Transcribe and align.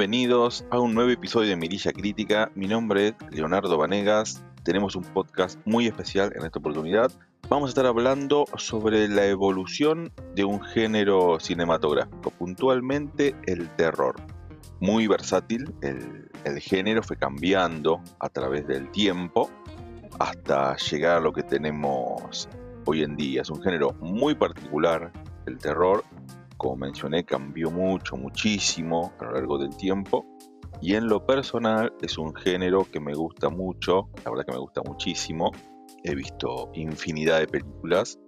Bienvenidos 0.00 0.64
a 0.70 0.80
un 0.80 0.94
nuevo 0.94 1.10
episodio 1.10 1.50
de 1.50 1.56
Mirilla 1.56 1.92
Crítica. 1.92 2.50
Mi 2.54 2.66
nombre 2.66 3.08
es 3.08 3.14
Leonardo 3.32 3.76
Vanegas. 3.76 4.42
Tenemos 4.62 4.96
un 4.96 5.04
podcast 5.04 5.60
muy 5.66 5.88
especial 5.88 6.32
en 6.34 6.46
esta 6.46 6.58
oportunidad. 6.58 7.12
Vamos 7.50 7.68
a 7.68 7.72
estar 7.72 7.84
hablando 7.84 8.46
sobre 8.56 9.08
la 9.08 9.26
evolución 9.26 10.10
de 10.34 10.44
un 10.44 10.62
género 10.62 11.38
cinematográfico, 11.38 12.30
puntualmente 12.30 13.36
el 13.44 13.68
terror. 13.76 14.16
Muy 14.80 15.06
versátil, 15.06 15.70
el, 15.82 16.30
el 16.44 16.60
género 16.60 17.02
fue 17.02 17.18
cambiando 17.18 18.00
a 18.20 18.30
través 18.30 18.66
del 18.66 18.90
tiempo 18.92 19.50
hasta 20.18 20.78
llegar 20.78 21.18
a 21.18 21.20
lo 21.20 21.34
que 21.34 21.42
tenemos 21.42 22.48
hoy 22.86 23.02
en 23.02 23.16
día. 23.16 23.42
Es 23.42 23.50
un 23.50 23.60
género 23.60 23.92
muy 24.00 24.34
particular, 24.34 25.12
el 25.44 25.58
terror, 25.58 26.02
como 26.60 26.76
mencioné, 26.76 27.24
cambió 27.24 27.70
mucho, 27.70 28.18
muchísimo 28.18 29.14
a 29.18 29.24
lo 29.24 29.32
largo 29.32 29.56
del 29.56 29.74
tiempo. 29.74 30.26
Y 30.82 30.94
en 30.94 31.08
lo 31.08 31.24
personal 31.24 31.94
es 32.02 32.18
un 32.18 32.34
género 32.34 32.86
que 32.92 33.00
me 33.00 33.14
gusta 33.14 33.48
mucho, 33.48 34.10
la 34.22 34.30
verdad 34.30 34.44
que 34.44 34.52
me 34.52 34.58
gusta 34.58 34.82
muchísimo. 34.84 35.52
He 36.04 36.14
visto 36.14 36.70
infinidad 36.74 37.38
de 37.38 37.46
películas, 37.46 38.18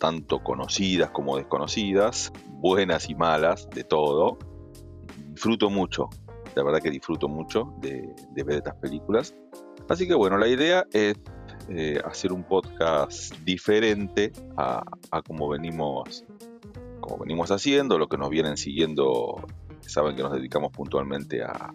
tanto 0.00 0.42
conocidas 0.42 1.10
como 1.10 1.36
desconocidas, 1.36 2.32
buenas 2.48 3.10
y 3.10 3.14
malas, 3.14 3.68
de 3.68 3.84
todo. 3.84 4.38
Disfruto 5.28 5.68
mucho, 5.68 6.08
la 6.54 6.62
verdad 6.64 6.80
que 6.80 6.90
disfruto 6.90 7.28
mucho 7.28 7.74
de, 7.82 8.14
ver 8.34 8.56
estas 8.56 8.76
películas. 8.76 9.34
Así 9.90 10.08
que 10.08 10.14
bueno, 10.14 10.38
la 10.38 10.48
idea 10.48 10.86
es 10.94 11.14
eh, 11.68 12.00
hacer 12.06 12.32
un 12.32 12.44
podcast 12.44 13.34
diferente 13.44 14.32
a, 14.56 14.82
a 15.10 15.20
como 15.22 15.50
venimos 15.50 16.24
como 17.02 17.18
venimos 17.18 17.50
haciendo, 17.50 17.98
lo 17.98 18.08
que 18.08 18.16
nos 18.16 18.30
vienen 18.30 18.56
siguiendo 18.56 19.44
saben 19.80 20.16
que 20.16 20.22
nos 20.22 20.32
dedicamos 20.32 20.72
puntualmente 20.72 21.42
a, 21.42 21.74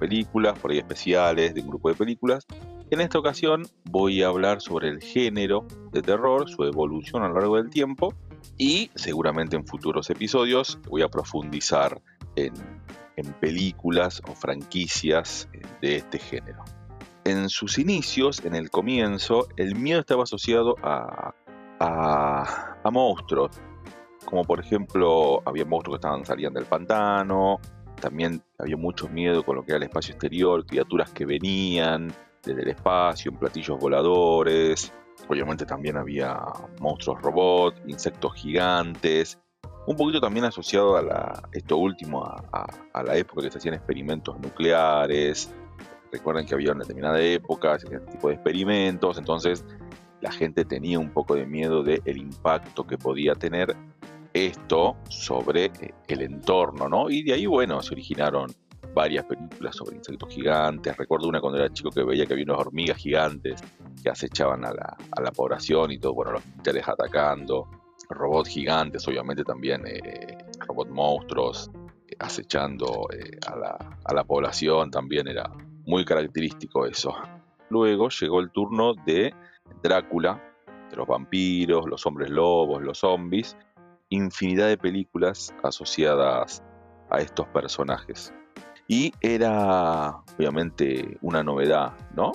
películas, 0.00 0.58
por 0.58 0.72
ahí 0.72 0.78
especiales 0.78 1.54
de 1.54 1.60
un 1.60 1.68
grupo 1.68 1.88
de 1.88 1.94
películas. 1.94 2.44
En 2.90 3.00
esta 3.00 3.20
ocasión 3.20 3.68
voy 3.84 4.20
a 4.20 4.26
hablar 4.26 4.60
sobre 4.60 4.88
el 4.88 5.00
género 5.00 5.64
de 5.92 6.02
terror, 6.02 6.50
su 6.50 6.64
evolución 6.64 7.22
a 7.22 7.28
lo 7.28 7.34
largo 7.34 7.56
del 7.56 7.70
tiempo 7.70 8.12
y 8.58 8.90
seguramente 8.96 9.54
en 9.54 9.64
futuros 9.64 10.10
episodios 10.10 10.80
voy 10.88 11.02
a 11.02 11.08
profundizar 11.08 12.02
en, 12.34 12.52
películas 13.40 14.20
o 14.28 14.34
franquicias 14.34 15.48
de 15.80 15.96
este 15.96 16.18
género. 16.18 16.64
En 17.24 17.48
sus 17.48 17.78
inicios, 17.78 18.44
en 18.44 18.56
el 18.56 18.70
comienzo, 18.70 19.46
el 19.56 19.76
miedo 19.76 20.00
estaba 20.00 20.24
asociado 20.24 20.74
a, 20.82 21.32
a 21.78 22.90
monstruos, 22.90 23.52
como 24.26 24.44
por 24.44 24.60
ejemplo 24.60 25.42
había 25.46 25.64
monstruos 25.64 25.96
que 25.96 26.06
estaban 26.06 26.26
saliendo 26.26 26.60
del 26.60 26.68
pantano, 26.68 27.58
también 28.00 28.42
había 28.58 28.76
mucho 28.76 29.08
miedo 29.08 29.42
con 29.42 29.56
lo 29.56 29.64
que 29.64 29.72
era 29.72 29.78
el 29.78 29.84
espacio 29.84 30.12
exterior, 30.12 30.66
criaturas 30.66 31.10
que 31.10 31.24
venían 31.24 32.12
desde 32.42 32.62
el 32.62 32.68
espacio 32.68 33.30
en 33.30 33.38
platillos 33.38 33.78
voladores, 33.78 34.92
obviamente 35.28 35.64
también 35.64 35.96
había 35.96 36.36
monstruos 36.80 37.22
robots, 37.22 37.80
insectos 37.86 38.34
gigantes, 38.34 39.38
un 39.86 39.96
poquito 39.96 40.20
también 40.20 40.44
asociado 40.44 40.96
a 40.96 41.02
la, 41.02 41.48
esto 41.52 41.76
último, 41.76 42.24
a, 42.24 43.02
la 43.02 43.16
época 43.16 43.42
que 43.42 43.50
se 43.50 43.58
hacían 43.58 43.74
experimentos 43.74 44.38
nucleares, 44.40 45.52
recuerden 46.12 46.46
que 46.46 46.54
había 46.54 46.72
una 46.72 46.80
determinada 46.80 47.20
época, 47.20 47.76
ese 47.76 48.00
tipo 48.00 48.28
de 48.28 48.34
experimentos, 48.34 49.18
entonces 49.18 49.64
la 50.20 50.32
gente 50.32 50.64
tenía 50.64 50.98
un 50.98 51.10
poco 51.10 51.34
de 51.34 51.46
miedo 51.46 51.82
del 51.82 52.02
el 52.04 52.16
impacto 52.18 52.86
que 52.86 52.98
podía 52.98 53.34
tener 53.34 53.76
esto 54.36 54.96
sobre 55.08 55.66
eh, 55.66 55.94
el 56.08 56.22
entorno, 56.22 56.88
¿no? 56.88 57.10
Y 57.10 57.22
de 57.22 57.32
ahí, 57.32 57.46
bueno, 57.46 57.82
se 57.82 57.94
originaron 57.94 58.52
varias 58.94 59.24
películas 59.24 59.76
sobre 59.76 59.96
insectos 59.96 60.32
gigantes. 60.32 60.96
Recuerdo 60.96 61.28
una 61.28 61.40
cuando 61.40 61.58
era 61.58 61.72
chico 61.72 61.90
que 61.90 62.02
veía 62.02 62.26
que 62.26 62.32
había 62.32 62.44
unas 62.44 62.58
hormigas 62.58 62.96
gigantes 62.96 63.60
que 64.02 64.10
acechaban 64.10 64.64
a 64.64 64.72
la, 64.72 65.32
población 65.32 65.92
y 65.92 65.98
todo, 65.98 66.14
bueno, 66.14 66.32
los 66.32 66.46
militares 66.46 66.88
atacando, 66.88 67.68
robots 68.08 68.48
gigantes, 68.48 69.06
obviamente 69.08 69.44
también 69.44 69.82
eh, 69.86 70.38
robot 70.66 70.88
monstruos 70.88 71.70
eh, 72.08 72.16
acechando 72.18 73.08
a, 73.46 73.56
la, 73.56 73.98
a 74.04 74.14
la 74.14 74.24
población, 74.24 74.90
también 74.90 75.28
era 75.28 75.50
muy 75.84 76.04
característico 76.04 76.86
eso. 76.86 77.14
Luego 77.68 78.08
llegó 78.08 78.40
el 78.40 78.50
turno 78.50 78.94
de 79.04 79.34
Drácula, 79.82 80.42
de 80.90 80.96
los 80.96 81.06
vampiros, 81.06 81.86
los 81.86 82.06
hombres 82.06 82.30
lobos, 82.30 82.82
los 82.82 82.98
zombies, 82.98 83.56
infinidad 84.08 84.68
de 84.68 84.78
películas 84.78 85.54
asociadas 85.62 86.62
a 87.10 87.18
estos 87.18 87.46
personajes. 87.48 88.32
Y 88.88 89.12
era 89.20 90.16
obviamente 90.38 91.18
una 91.22 91.42
novedad, 91.42 91.92
¿no? 92.14 92.32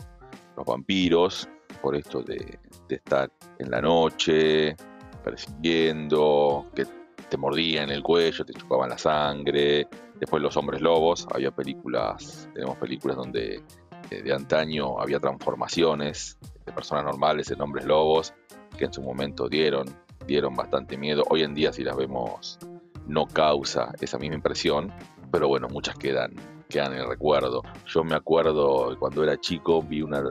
Los 0.57 0.65
vampiros, 0.65 1.47
por 1.81 1.95
esto 1.95 2.21
de, 2.21 2.59
estar 2.89 3.31
en 3.59 3.71
la 3.71 3.81
noche, 3.81 4.75
persiguiendo, 5.23 6.69
que 6.75 6.85
te 7.29 7.37
mordían 7.37 7.89
el 7.89 8.03
cuello, 8.03 8.43
te 8.43 8.53
chupaban 8.53 8.89
la 8.89 8.97
sangre. 8.97 9.87
Después 10.19 10.43
los 10.43 10.57
hombres 10.57 10.81
lobos, 10.81 11.25
había 11.33 11.51
películas, 11.51 12.49
tenemos 12.53 12.77
películas 12.77 13.15
donde 13.15 13.63
eh, 14.09 14.21
de 14.21 14.33
antaño 14.33 14.99
había 14.99 15.19
transformaciones 15.19 16.37
de 16.65 16.73
personas 16.73 17.05
normales 17.05 17.49
en 17.49 17.61
hombres 17.61 17.85
lobos 17.85 18.33
que 18.77 18.85
en 18.85 18.93
su 18.93 19.01
momento 19.01 19.47
dieron 19.47 19.85
dieron 20.25 20.55
bastante 20.55 20.97
miedo. 20.97 21.23
Hoy 21.29 21.43
en 21.43 21.53
día 21.53 21.73
si 21.73 21.83
las 21.83 21.95
vemos 21.95 22.59
no 23.07 23.25
causa 23.27 23.93
esa 24.01 24.17
misma 24.17 24.35
impresión, 24.35 24.91
pero 25.31 25.47
bueno, 25.47 25.67
muchas 25.69 25.97
quedan, 25.97 26.33
quedan 26.69 26.93
en 26.93 26.99
el 26.99 27.07
recuerdo. 27.07 27.61
Yo 27.87 28.03
me 28.03 28.15
acuerdo 28.15 28.97
cuando 28.99 29.23
era 29.23 29.39
chico 29.39 29.81
vi 29.81 30.01
una, 30.01 30.21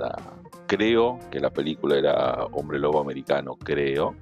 creo 0.66 1.18
que 1.30 1.40
la 1.40 1.50
película 1.50 1.96
era 1.96 2.44
Hombre 2.52 2.78
Lobo 2.78 3.00
Americano, 3.00 3.56
creo, 3.56 4.14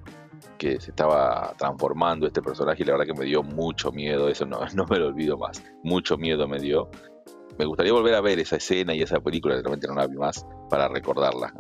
que 0.56 0.80
se 0.80 0.90
estaba 0.90 1.54
transformando 1.56 2.26
este 2.26 2.42
personaje 2.42 2.82
y 2.82 2.86
la 2.86 2.92
verdad 2.92 3.06
que 3.06 3.20
me 3.20 3.24
dio 3.24 3.42
mucho 3.42 3.92
miedo, 3.92 4.28
eso 4.28 4.44
no, 4.44 4.60
no 4.74 4.86
me 4.86 4.98
lo 4.98 5.08
olvido 5.08 5.36
más, 5.36 5.62
mucho 5.82 6.16
miedo 6.16 6.48
me 6.48 6.58
dio. 6.58 6.90
Me 7.58 7.64
gustaría 7.64 7.92
volver 7.92 8.14
a 8.14 8.20
ver 8.20 8.38
esa 8.38 8.56
escena 8.56 8.94
y 8.94 9.02
esa 9.02 9.18
película, 9.18 9.54
realmente 9.54 9.88
no 9.88 9.94
la 9.94 10.06
vi 10.06 10.16
más, 10.16 10.46
para 10.70 10.86
recordarla 10.86 11.52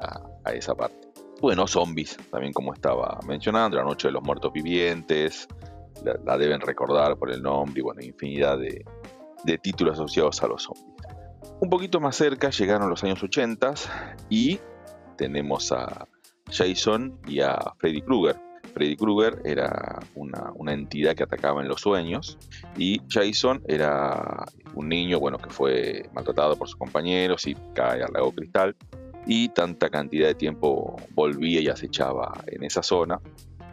a 0.44 0.52
esa 0.52 0.74
parte. 0.76 1.07
Bueno, 1.40 1.68
zombies, 1.68 2.16
también 2.30 2.52
como 2.52 2.74
estaba 2.74 3.20
mencionando, 3.26 3.76
La 3.76 3.84
Noche 3.84 4.08
de 4.08 4.12
los 4.12 4.22
Muertos 4.22 4.52
Vivientes, 4.52 5.46
la, 6.02 6.36
deben 6.36 6.60
recordar 6.60 7.16
por 7.16 7.30
el 7.30 7.42
nombre 7.42 7.78
y 7.78 7.82
bueno, 7.82 8.00
infinidad 8.02 8.58
de, 8.58 8.84
títulos 9.58 9.94
asociados 9.94 10.42
a 10.42 10.48
los 10.48 10.64
zombies. 10.64 10.96
Un 11.60 11.70
poquito 11.70 12.00
más 12.00 12.16
cerca 12.16 12.50
llegaron 12.50 12.90
los 12.90 13.04
años 13.04 13.22
80 13.22 13.74
y 14.28 14.58
tenemos 15.16 15.70
a 15.70 16.08
Jason 16.50 17.18
y 17.26 17.40
a 17.40 17.56
Freddy 17.78 18.02
Krueger. 18.02 18.36
Freddy 18.74 18.96
Krueger 18.96 19.40
era 19.44 20.00
una, 20.16 20.52
una, 20.56 20.72
entidad 20.72 21.14
que 21.14 21.22
atacaba 21.22 21.62
en 21.62 21.68
los 21.68 21.80
sueños 21.80 22.36
y 22.76 23.00
Jason 23.08 23.62
era 23.66 24.44
un 24.74 24.88
niño 24.88 25.20
bueno, 25.20 25.38
que 25.38 25.50
fue 25.50 26.08
maltratado 26.12 26.56
por 26.56 26.68
sus 26.68 26.76
compañeros 26.76 27.46
y 27.46 27.56
cae 27.74 28.02
al 28.02 28.12
lago 28.12 28.32
Cristal 28.32 28.76
y 29.26 29.48
tanta 29.50 29.90
cantidad 29.90 30.28
de 30.28 30.34
tiempo 30.34 30.96
volvía 31.14 31.60
y 31.60 31.68
acechaba 31.68 32.32
en 32.46 32.64
esa 32.64 32.82
zona. 32.82 33.20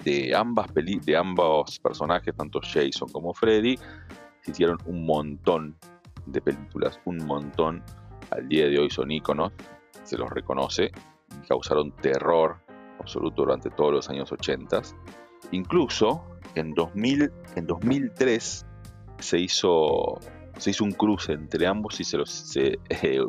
De, 0.04 0.36
ambas 0.36 0.68
de 0.74 1.18
ambos 1.18 1.80
personajes, 1.80 2.36
tanto 2.36 2.60
Jason 2.62 3.10
como 3.12 3.34
Freddy, 3.34 3.78
se 4.42 4.52
hicieron 4.52 4.78
un 4.86 5.06
montón 5.06 5.76
de 6.26 6.42
películas, 6.42 7.00
un 7.06 7.26
montón. 7.26 7.84
Al 8.32 8.48
día 8.48 8.68
de 8.68 8.80
hoy 8.80 8.90
son 8.90 9.12
íconos, 9.12 9.52
se 10.04 10.18
los 10.18 10.30
reconoce, 10.30 10.92
y 11.44 11.48
causaron 11.48 11.92
terror 11.98 12.58
absoluto 13.00 13.44
durante 13.44 13.70
todos 13.70 13.94
los 13.94 14.10
años 14.10 14.32
80. 14.32 14.82
Incluso 15.52 16.24
en, 16.56 16.74
2000, 16.74 17.32
en 17.56 17.68
2003 17.68 18.66
se 19.20 19.40
hizo 19.40 20.20
se 20.58 20.70
hizo 20.70 20.84
un 20.84 20.92
cruce 20.92 21.34
entre 21.34 21.68
ambos 21.68 22.00
y 22.00 22.04
se, 22.04 22.18
los, 22.18 22.54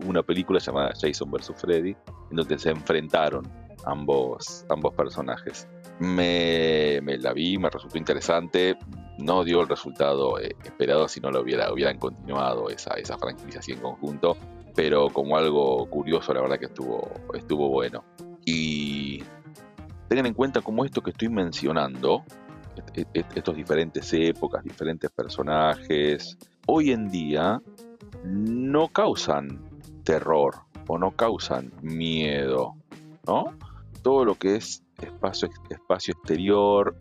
una 0.07 0.23
película 0.23 0.59
llamada 0.59 0.93
Jason 1.01 1.31
vs. 1.31 1.53
Freddy, 1.57 1.97
en 2.31 2.37
donde 2.37 2.59
se 2.59 2.71
enfrentaron 2.71 3.47
ambos, 3.85 4.65
ambos 4.69 4.95
personajes. 4.95 5.69
Me, 5.99 7.01
la 7.01 7.33
vi, 7.33 7.59
me 7.59 7.71
resultó 7.71 7.97
interesante, 7.99 8.77
no 9.19 9.45
dio 9.45 9.63
el 9.63 9.69
resultado 9.69 10.39
eh, 10.39 10.55
esperado 10.65 11.09
si 11.09 11.21
no 11.21 11.31
lo 11.31 11.41
hubiera, 11.41 11.73
hubieran 11.73 11.99
continuado 11.99 12.69
esa, 12.69 12.95
esa 12.95 13.17
franquicia 13.17 13.61
así 13.61 13.73
en 13.73 13.81
conjunto, 13.81 14.37
pero 14.75 15.09
como 15.09 15.39
algo 15.39 15.89
curioso, 15.89 16.35
la 16.35 16.43
verdad 16.43 16.59
que 16.59 16.67
estuvo, 16.67 17.11
estuvo 17.33 17.69
bueno. 17.69 18.05
Y 18.45 19.23
tengan 20.09 20.27
en 20.27 20.35
cuenta 20.35 20.61
como 20.61 20.85
esto 20.85 21.03
que 21.03 21.11
estoy 21.11 21.31
mencionando, 21.31 22.25
estos 23.15 23.57
diferentes 23.57 24.13
épocas, 24.13 24.63
diferentes 24.63 25.11
personajes, 25.11 26.37
hoy 26.67 26.93
en 26.93 27.11
día 27.11 27.63
no 28.25 28.89
causan 28.89 29.61
terror 30.05 30.55
o 30.89 30.99
no 30.99 31.11
causan 31.13 31.73
miedo, 31.83 32.75
¿no? 33.27 33.53
Todo 34.03 34.25
lo 34.25 34.35
que 34.37 34.57
es 34.57 34.85
espacio, 35.01 35.49
espacio 35.71 36.15
exterior 36.15 36.97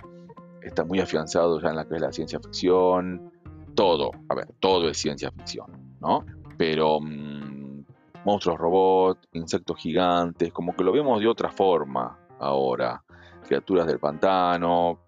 está 0.61 0.83
muy 0.83 0.99
afianzado 0.99 1.59
ya 1.59 1.69
en 1.69 1.75
la 1.75 1.85
que 1.85 1.95
es 1.95 2.01
la 2.01 2.11
ciencia 2.11 2.39
ficción, 2.39 3.31
todo, 3.75 4.11
a 4.29 4.35
ver, 4.35 4.47
todo 4.59 4.89
es 4.89 4.97
ciencia 4.97 5.31
ficción, 5.31 5.67
¿no? 5.99 6.25
Pero 6.57 6.99
mm, 6.99 7.85
monstruos 8.25 8.57
robots, 8.57 9.27
insectos 9.33 9.77
gigantes, 9.77 10.51
como 10.51 10.75
que 10.75 10.83
lo 10.83 10.91
vemos 10.91 11.19
de 11.19 11.27
otra 11.27 11.51
forma 11.51 12.17
ahora. 12.39 13.03
Criaturas 13.47 13.85
del 13.85 13.99
pantano, 13.99 14.99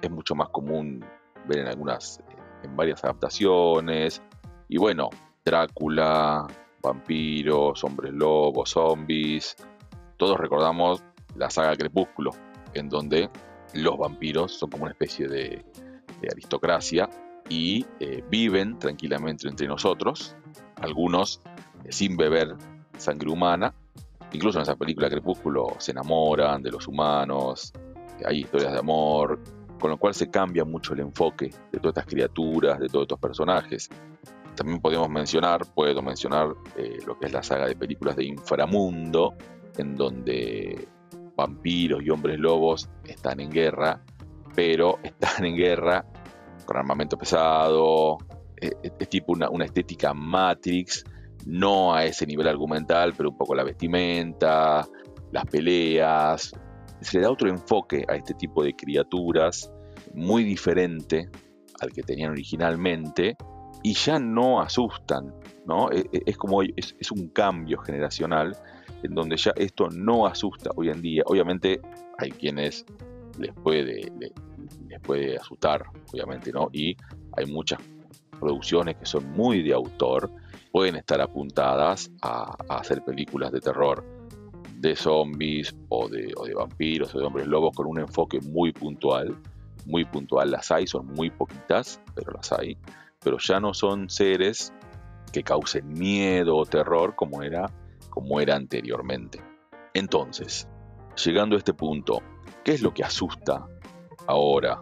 es 0.00 0.10
mucho 0.10 0.34
más 0.34 0.48
común 0.48 1.04
ver 1.46 1.58
en 1.58 1.68
algunas, 1.68 2.20
en 2.64 2.76
varias 2.76 3.04
adaptaciones. 3.04 4.22
Y 4.68 4.78
bueno, 4.78 5.10
Drácula, 5.44 6.46
vampiros, 6.82 7.84
hombres 7.84 8.12
lobos, 8.12 8.70
zombies. 8.70 9.56
Todos 10.16 10.38
recordamos 10.38 11.02
la 11.36 11.50
saga 11.50 11.76
Crepúsculo, 11.76 12.30
en 12.72 12.88
donde 12.88 13.28
los 13.74 13.98
vampiros 13.98 14.52
son 14.52 14.70
como 14.70 14.84
una 14.84 14.92
especie 14.92 15.28
de, 15.28 15.64
aristocracia 16.30 17.10
y 17.50 17.84
eh, 18.00 18.24
viven 18.30 18.78
tranquilamente 18.78 19.46
entre 19.46 19.66
nosotros, 19.66 20.34
algunos 20.76 21.42
eh, 21.84 21.92
sin 21.92 22.16
beber 22.16 22.56
sangre 22.96 23.30
humana. 23.30 23.74
Incluso 24.32 24.58
en 24.58 24.62
esa 24.62 24.74
película 24.74 25.10
Crepúsculo 25.10 25.76
se 25.78 25.90
enamoran 25.90 26.62
de 26.62 26.70
los 26.70 26.88
humanos, 26.88 27.74
hay 28.24 28.40
historias 28.40 28.72
de 28.72 28.78
amor, 28.78 29.38
con 29.84 29.90
lo 29.90 29.98
cual 29.98 30.14
se 30.14 30.30
cambia 30.30 30.64
mucho 30.64 30.94
el 30.94 31.00
enfoque 31.00 31.50
de 31.70 31.78
todas 31.78 31.98
estas 31.98 32.06
criaturas, 32.06 32.80
de 32.80 32.88
todos 32.88 33.02
estos 33.02 33.18
personajes. 33.18 33.90
También 34.54 34.80
podemos 34.80 35.10
mencionar, 35.10 35.66
puedo 35.74 36.00
mencionar 36.00 36.54
eh, 36.74 37.00
lo 37.06 37.18
que 37.18 37.26
es 37.26 37.32
la 37.34 37.42
saga 37.42 37.66
de 37.66 37.76
películas 37.76 38.16
de 38.16 38.24
Inframundo, 38.24 39.34
en 39.76 39.94
donde 39.94 40.88
vampiros 41.36 42.02
y 42.02 42.08
hombres 42.08 42.38
lobos 42.38 42.88
están 43.04 43.40
en 43.40 43.50
guerra, 43.50 44.00
pero 44.54 45.00
están 45.02 45.44
en 45.44 45.54
guerra 45.54 46.06
con 46.64 46.78
armamento 46.78 47.18
pesado, 47.18 48.16
es, 48.56 49.08
tipo 49.10 49.34
una, 49.34 49.66
estética 49.66 50.14
Matrix, 50.14 51.04
no 51.44 51.92
a 51.92 52.06
ese 52.06 52.24
nivel 52.26 52.48
argumental, 52.48 53.12
pero 53.14 53.28
un 53.28 53.36
poco 53.36 53.54
la 53.54 53.64
vestimenta, 53.64 54.88
las 55.30 55.44
peleas. 55.44 56.54
Se 57.02 57.18
le 57.18 57.24
da 57.24 57.30
otro 57.30 57.50
enfoque 57.50 58.06
a 58.08 58.14
este 58.14 58.32
tipo 58.32 58.64
de 58.64 58.74
criaturas, 58.74 59.70
muy 60.14 60.44
diferente 60.44 61.28
al 61.80 61.92
que 61.92 62.02
tenían 62.02 62.30
originalmente, 62.30 63.36
y 63.82 63.92
ya 63.92 64.18
no 64.18 64.60
asustan, 64.60 65.34
¿no? 65.66 65.90
E, 65.90 66.00
e, 66.12 66.22
es, 66.24 66.36
como 66.38 66.62
es, 66.62 66.96
es 66.98 67.10
un 67.12 67.28
cambio 67.28 67.78
generacional 67.78 68.56
en 69.02 69.14
donde 69.14 69.36
ya 69.36 69.52
esto 69.56 69.88
no 69.90 70.26
asusta 70.26 70.70
hoy 70.76 70.88
en 70.88 71.02
día. 71.02 71.22
Obviamente 71.26 71.80
hay 72.18 72.30
quienes 72.30 72.84
les 73.38 73.52
puede, 73.52 74.10
les, 74.18 74.32
puede 75.02 75.36
asustar, 75.36 75.84
obviamente, 76.12 76.52
¿no? 76.52 76.68
Y 76.72 76.96
hay 77.36 77.46
muchas 77.46 77.78
producciones 78.40 78.96
que 78.96 79.06
son 79.06 79.30
muy 79.32 79.62
de 79.62 79.74
autor, 79.74 80.30
pueden 80.72 80.96
estar 80.96 81.20
apuntadas 81.20 82.10
a, 82.22 82.56
hacer 82.68 83.04
películas 83.04 83.52
de 83.52 83.60
terror 83.60 84.04
de 84.78 84.96
zombies 84.96 85.74
o 85.88 86.08
de, 86.08 86.32
o 86.36 86.44
de, 86.44 86.54
vampiros 86.54 87.14
o 87.14 87.18
de 87.18 87.24
hombres 87.24 87.46
lobos 87.46 87.74
con 87.74 87.86
un 87.86 88.00
enfoque 88.00 88.40
muy 88.40 88.72
puntual. 88.72 89.36
Muy 89.84 90.04
puntual 90.04 90.50
las 90.50 90.70
hay, 90.70 90.86
son 90.86 91.06
muy 91.06 91.30
poquitas, 91.30 92.00
pero 92.14 92.32
las 92.32 92.52
hay. 92.52 92.78
Pero 93.22 93.38
ya 93.38 93.60
no 93.60 93.74
son 93.74 94.08
seres 94.08 94.72
que 95.32 95.42
causen 95.42 95.88
miedo 95.88 96.56
o 96.56 96.64
terror 96.64 97.14
como 97.14 97.42
era 97.42 97.70
como 98.14 98.40
era 98.40 98.54
anteriormente. 98.54 99.42
Entonces, 99.92 100.68
llegando 101.24 101.56
a 101.56 101.58
este 101.58 101.74
punto, 101.74 102.22
¿qué 102.62 102.72
es 102.72 102.80
lo 102.80 102.94
que 102.94 103.02
asusta 103.02 103.66
ahora? 104.28 104.80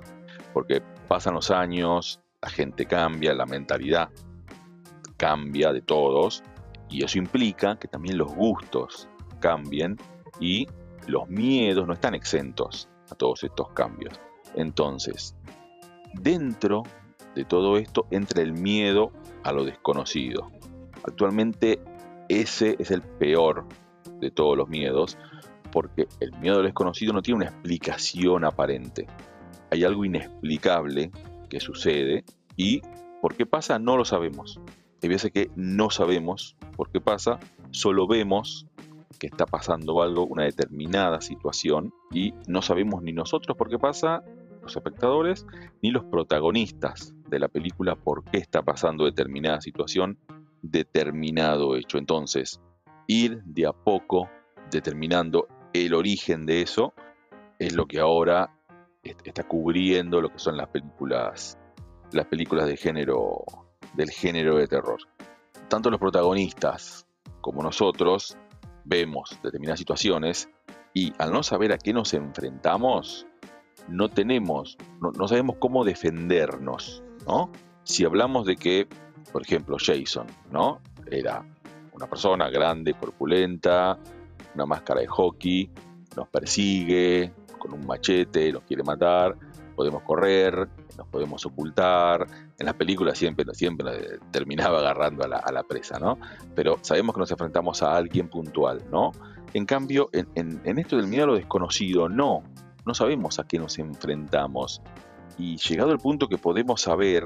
Porque 0.53 0.83
pasan 1.09 1.35
los 1.35 1.51
años, 1.51 2.21
la 2.43 2.51
gente 2.51 2.85
cambia, 2.85 3.33
la 3.33 3.47
mentalidad 3.47 4.11
cambia 5.17 5.73
de 5.73 5.81
todos 5.81 6.43
y 6.91 7.03
eso 7.03 7.17
implica 7.17 7.79
que 7.79 7.89
también 7.89 8.19
los 8.19 8.35
gustos 8.35 9.09
cambien 9.41 9.97
y 10.39 10.67
los 11.07 11.27
miedos 11.29 11.87
no 11.87 11.95
están 11.95 12.15
exentos 12.15 12.91
a 13.11 13.15
todos 13.15 13.45
estos 13.45 13.71
cambios. 13.71 14.21
Entonces, 14.55 15.35
dentro 16.15 16.83
de 17.35 17.45
todo 17.45 17.79
esto 17.79 18.07
entra 18.11 18.43
el 18.43 18.53
miedo 18.53 19.13
a 19.43 19.53
lo 19.53 19.65
desconocido. 19.65 20.51
Actualmente 21.05 21.81
ese 22.29 22.77
es 22.79 22.91
el 22.91 23.03
peor 23.03 23.67
de 24.21 24.31
todos 24.31 24.57
los 24.57 24.69
miedos, 24.69 25.19
porque 25.71 26.07
el 26.21 26.33
miedo 26.39 26.59
al 26.59 26.65
desconocido 26.65 27.13
no 27.13 27.23
tiene 27.23 27.37
una 27.37 27.51
explicación 27.51 28.45
aparente. 28.45 29.07
Hay 29.71 29.85
algo 29.85 30.05
inexplicable 30.05 31.11
que 31.49 31.61
sucede 31.61 32.25
y 32.57 32.83
por 33.21 33.35
qué 33.35 33.47
pasa 33.47 33.79
no 33.79 33.97
lo 33.97 34.05
sabemos. 34.05 34.61
Hay 35.03 35.09
veces 35.09 35.33
que 35.33 35.51
no 35.57 35.91
sabemos 35.91 36.57
por 36.77 36.91
qué 36.91 37.01
pasa, 37.01 37.41
solo 37.71 38.07
vemos 38.07 38.67
que 39.19 39.27
está 39.27 39.47
pasando 39.47 40.03
algo, 40.03 40.27
una 40.27 40.45
determinada 40.45 41.21
situación, 41.21 41.93
y 42.13 42.35
no 42.47 42.61
sabemos 42.61 43.03
ni 43.03 43.13
nosotros 43.13 43.57
por 43.57 43.69
qué 43.69 43.79
pasa, 43.79 44.25
los 44.63 44.77
espectadores, 44.77 45.47
ni 45.83 45.91
los 45.91 46.05
protagonistas 46.05 47.15
de 47.29 47.39
la 47.39 47.49
película 47.49 47.97
por 47.97 48.25
qué 48.25 48.39
está 48.39 48.63
pasando 48.63 49.05
determinada 49.05 49.61
situación 49.61 50.19
determinado 50.63 51.77
hecho. 51.77 51.99
Entonces, 51.99 52.61
ir 53.07 53.43
de 53.45 53.67
a 53.67 53.73
poco 53.73 54.31
determinando 54.71 55.49
el 55.73 55.95
origen 55.95 56.47
de 56.47 56.63
eso 56.63 56.95
es 57.59 57.75
lo 57.75 57.87
que 57.87 58.01
ahora 58.01 58.51
está 59.03 59.43
cubriendo 59.45 60.21
lo 60.21 60.31
que 60.31 60.39
son 60.39 60.57
las 60.57 60.69
películas 60.69 61.59
las 62.13 62.27
películas 62.27 62.67
de 62.67 62.77
género 62.77 63.45
del 63.95 64.11
género 64.11 64.57
de 64.57 64.67
terror. 64.67 65.01
Tanto 65.69 65.91
los 65.91 65.99
protagonistas 65.99 67.07
como 67.41 67.63
nosotros 67.63 68.37
vemos 68.85 69.39
determinadas 69.43 69.79
situaciones 69.79 70.49
y 70.95 71.13
al 71.19 71.33
no 71.33 71.43
saber 71.43 71.73
a 71.73 71.79
qué 71.79 71.93
nos 71.93 72.13
enfrentamos, 72.15 73.27
no 73.89 74.09
tenemos, 74.09 74.77
no, 75.01 75.13
no 75.13 75.29
sabemos 75.29 75.57
cómo 75.59 75.85
defendernos, 75.85 77.03
¿no? 77.27 77.51
Si 77.85 78.05
hablamos 78.05 78.47
de 78.47 78.57
que 78.57 78.89
por 79.33 79.43
ejemplo, 79.43 79.77
Jason, 79.81 80.27
¿no? 80.51 80.81
Era 81.11 81.45
una 81.93 82.07
persona 82.07 82.49
grande, 82.51 82.95
corpulenta, 82.95 83.99
una 84.55 84.67
máscara 84.67 85.01
de 85.01 85.07
hockey, 85.07 85.71
nos 86.17 86.29
persigue 86.29 87.33
con 87.59 87.73
un 87.73 87.87
machete, 87.87 88.53
nos 88.53 88.63
quiere 88.65 88.83
matar, 88.83 89.37
podemos 89.75 90.03
correr, 90.03 90.69
nos 90.99 91.09
podemos 91.09 91.45
ocultar. 91.47 92.27
En 92.59 92.67
las 92.67 92.75
películas 92.75 93.17
siempre, 93.17 93.45
siempre 93.55 94.19
terminaba 94.31 94.81
agarrando 94.81 95.25
a 95.25 95.53
la, 95.53 95.63
presa, 95.63 95.99
¿no? 95.99 96.19
Pero 96.55 96.79
sabemos 96.83 97.15
que 97.15 97.21
nos 97.21 97.31
enfrentamos 97.31 97.83
a 97.83 97.97
alguien 97.97 98.29
puntual, 98.29 98.83
¿no? 98.91 99.13
En 99.55 99.67
cambio, 99.67 100.09
en, 100.13 100.61
en 100.65 100.79
esto 100.79 100.97
del 100.97 101.07
miedo 101.07 101.25
a 101.25 101.27
lo 101.29 101.35
desconocido, 101.35 102.09
no, 102.09 102.43
no 102.87 102.95
sabemos 102.95 103.39
a 103.39 103.45
qué 103.45 103.59
nos 103.59 103.79
enfrentamos. 103.79 104.83
Y 105.39 105.57
llegado 105.57 105.93
el 105.93 105.99
punto 105.99 106.29
que 106.29 106.39
podemos 106.39 106.83
saber 106.83 107.25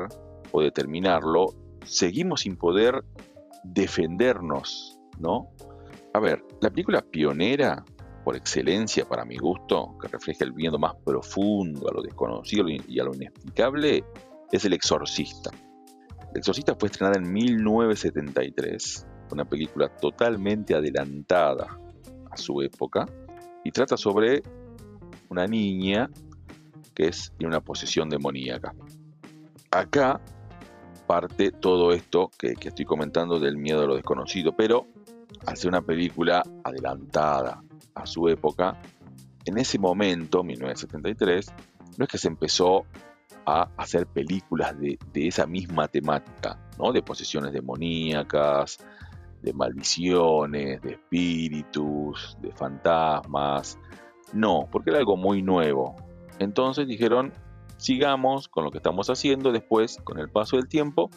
o 0.53 0.61
determinarlo, 0.61 1.55
seguimos 1.85 2.43
sin 2.43 2.57
poder 2.57 3.05
defendernos, 3.65 4.99
¿no? 5.19 5.49
A 6.15 6.21
ver, 6.21 6.43
la 6.61 6.71
película 6.71 7.03
pionera, 7.03 7.85
por 8.25 8.37
excelencia 8.37 9.05
para 9.05 9.25
mi 9.25 9.37
gusto, 9.37 9.97
que 10.01 10.09
refleja 10.09 10.45
el 10.45 10.55
miedo 10.55 10.79
más 10.79 10.95
profundo 11.05 11.89
a 11.89 11.93
lo 11.93 12.03
desconocido 12.03 12.69
y 12.69 13.01
a 13.01 13.05
lo 13.05 13.15
inexplicable, 13.15 14.05
es 14.51 14.65
El 14.65 14.73
Exorcista. 14.73 15.51
El 16.31 16.39
Exorcista 16.39 16.75
fue 16.75 16.89
estrenada 16.89 17.19
en 17.19 17.33
1973, 17.33 19.07
una 19.33 19.45
película 19.45 19.89
totalmente 19.97 20.75
adelantada 20.75 21.79
a 22.31 22.37
su 22.37 22.63
época, 22.63 23.07
y 23.65 23.73
trata 23.73 23.97
sobre 23.97 24.43
una 25.29 25.47
niña 25.47 26.11
que 26.95 27.09
es 27.09 27.33
en 27.39 27.47
una 27.49 27.61
posesión 27.61 28.09
demoníaca. 28.09 28.75
Acá 29.71 30.21
parte 31.07 31.53
todo 31.53 31.93
esto 31.93 32.31
que, 32.37 32.55
estoy 32.61 32.85
comentando 32.85 33.39
del 33.39 33.57
miedo 33.57 33.83
a 33.83 33.87
lo 33.87 33.95
desconocido, 33.95 34.57
pero 34.57 34.87
al 35.47 35.57
una 35.67 35.83
película 35.83 36.43
adelantada 36.65 37.63
a 37.95 38.07
su 38.07 38.29
época, 38.29 38.81
en 39.45 39.59
ese 39.59 39.79
momento, 39.79 40.43
1973, 40.43 41.53
no 41.99 42.05
es 42.05 42.11
que 42.11 42.19
se 42.19 42.29
empezó 42.29 42.85
a 43.47 43.69
hacer 43.77 44.07
películas 44.07 44.75
de, 44.79 44.99
esa 45.15 45.47
misma 45.47 45.87
temática, 45.87 46.59
¿no? 46.79 46.93
de 46.93 47.03
posesiones 47.03 47.53
demoníacas, 47.53 48.79
de 49.41 49.53
maldiciones, 49.53 50.83
de 50.83 50.93
espíritus, 50.93 52.37
de 52.41 52.51
fantasmas. 52.53 53.79
No, 54.33 54.69
porque 54.71 54.91
era 54.91 54.99
algo 54.99 55.17
muy 55.17 55.43
nuevo. 55.43 55.97
Entonces 56.39 56.87
dijeron, 56.87 57.33
sigamos 57.77 58.49
con 58.49 58.65
lo 58.65 58.71
que 58.71 58.79
estamos 58.79 59.09
haciendo, 59.09 59.53
después, 59.53 59.99
con 60.05 60.19
el 60.19 60.29
paso 60.29 60.57
del 60.57 60.69
tiempo, 60.69 61.11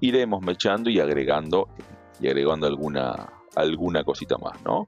iremos 0.00 0.42
mechando 0.42 0.90
y 0.90 1.00
agregando, 1.00 1.68
y 2.20 2.28
agregando 2.28 2.66
alguna, 2.66 3.32
alguna 3.54 4.04
cosita 4.04 4.38
más, 4.38 4.62
¿no? 4.62 4.86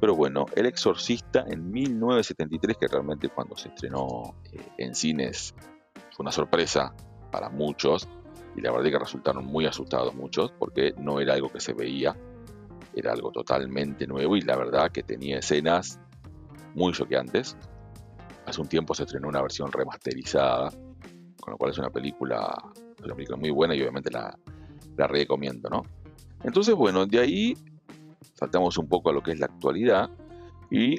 Pero 0.00 0.16
bueno, 0.16 0.46
El 0.56 0.66
Exorcista 0.66 1.44
en 1.46 1.70
1973, 1.70 2.76
que 2.78 2.88
realmente 2.88 3.28
cuando 3.28 3.56
se 3.56 3.68
estrenó 3.68 4.34
eh, 4.52 4.58
en 4.78 4.94
cines 4.94 5.54
fue 6.12 6.24
una 6.24 6.32
sorpresa 6.32 6.94
para 7.30 7.50
muchos, 7.50 8.08
y 8.56 8.62
la 8.62 8.70
verdad 8.70 8.86
es 8.86 8.92
que 8.92 8.98
resultaron 8.98 9.44
muy 9.44 9.66
asustados 9.66 10.14
muchos 10.14 10.52
porque 10.58 10.94
no 10.98 11.20
era 11.20 11.34
algo 11.34 11.50
que 11.50 11.60
se 11.60 11.74
veía, 11.74 12.16
era 12.94 13.12
algo 13.12 13.30
totalmente 13.30 14.06
nuevo 14.06 14.36
y 14.36 14.40
la 14.40 14.56
verdad 14.56 14.90
que 14.90 15.02
tenía 15.02 15.38
escenas 15.38 16.00
muy 16.74 16.92
choqueantes. 16.92 17.56
Hace 18.46 18.60
un 18.60 18.68
tiempo 18.68 18.94
se 18.94 19.04
estrenó 19.04 19.28
una 19.28 19.42
versión 19.42 19.70
remasterizada, 19.70 20.70
con 21.40 21.52
lo 21.52 21.58
cual 21.58 21.70
es 21.70 21.78
una 21.78 21.90
película, 21.90 22.52
una 23.04 23.14
película 23.14 23.36
muy 23.36 23.50
buena 23.50 23.74
y 23.74 23.80
obviamente 23.80 24.10
la, 24.10 24.36
la 24.96 25.06
recomiendo, 25.06 25.68
¿no? 25.68 25.82
Entonces, 26.42 26.74
bueno, 26.74 27.06
de 27.06 27.20
ahí 27.20 27.54
saltamos 28.34 28.78
un 28.78 28.88
poco 28.88 29.10
a 29.10 29.12
lo 29.12 29.22
que 29.22 29.32
es 29.32 29.38
la 29.38 29.46
actualidad 29.46 30.10
y 30.70 30.98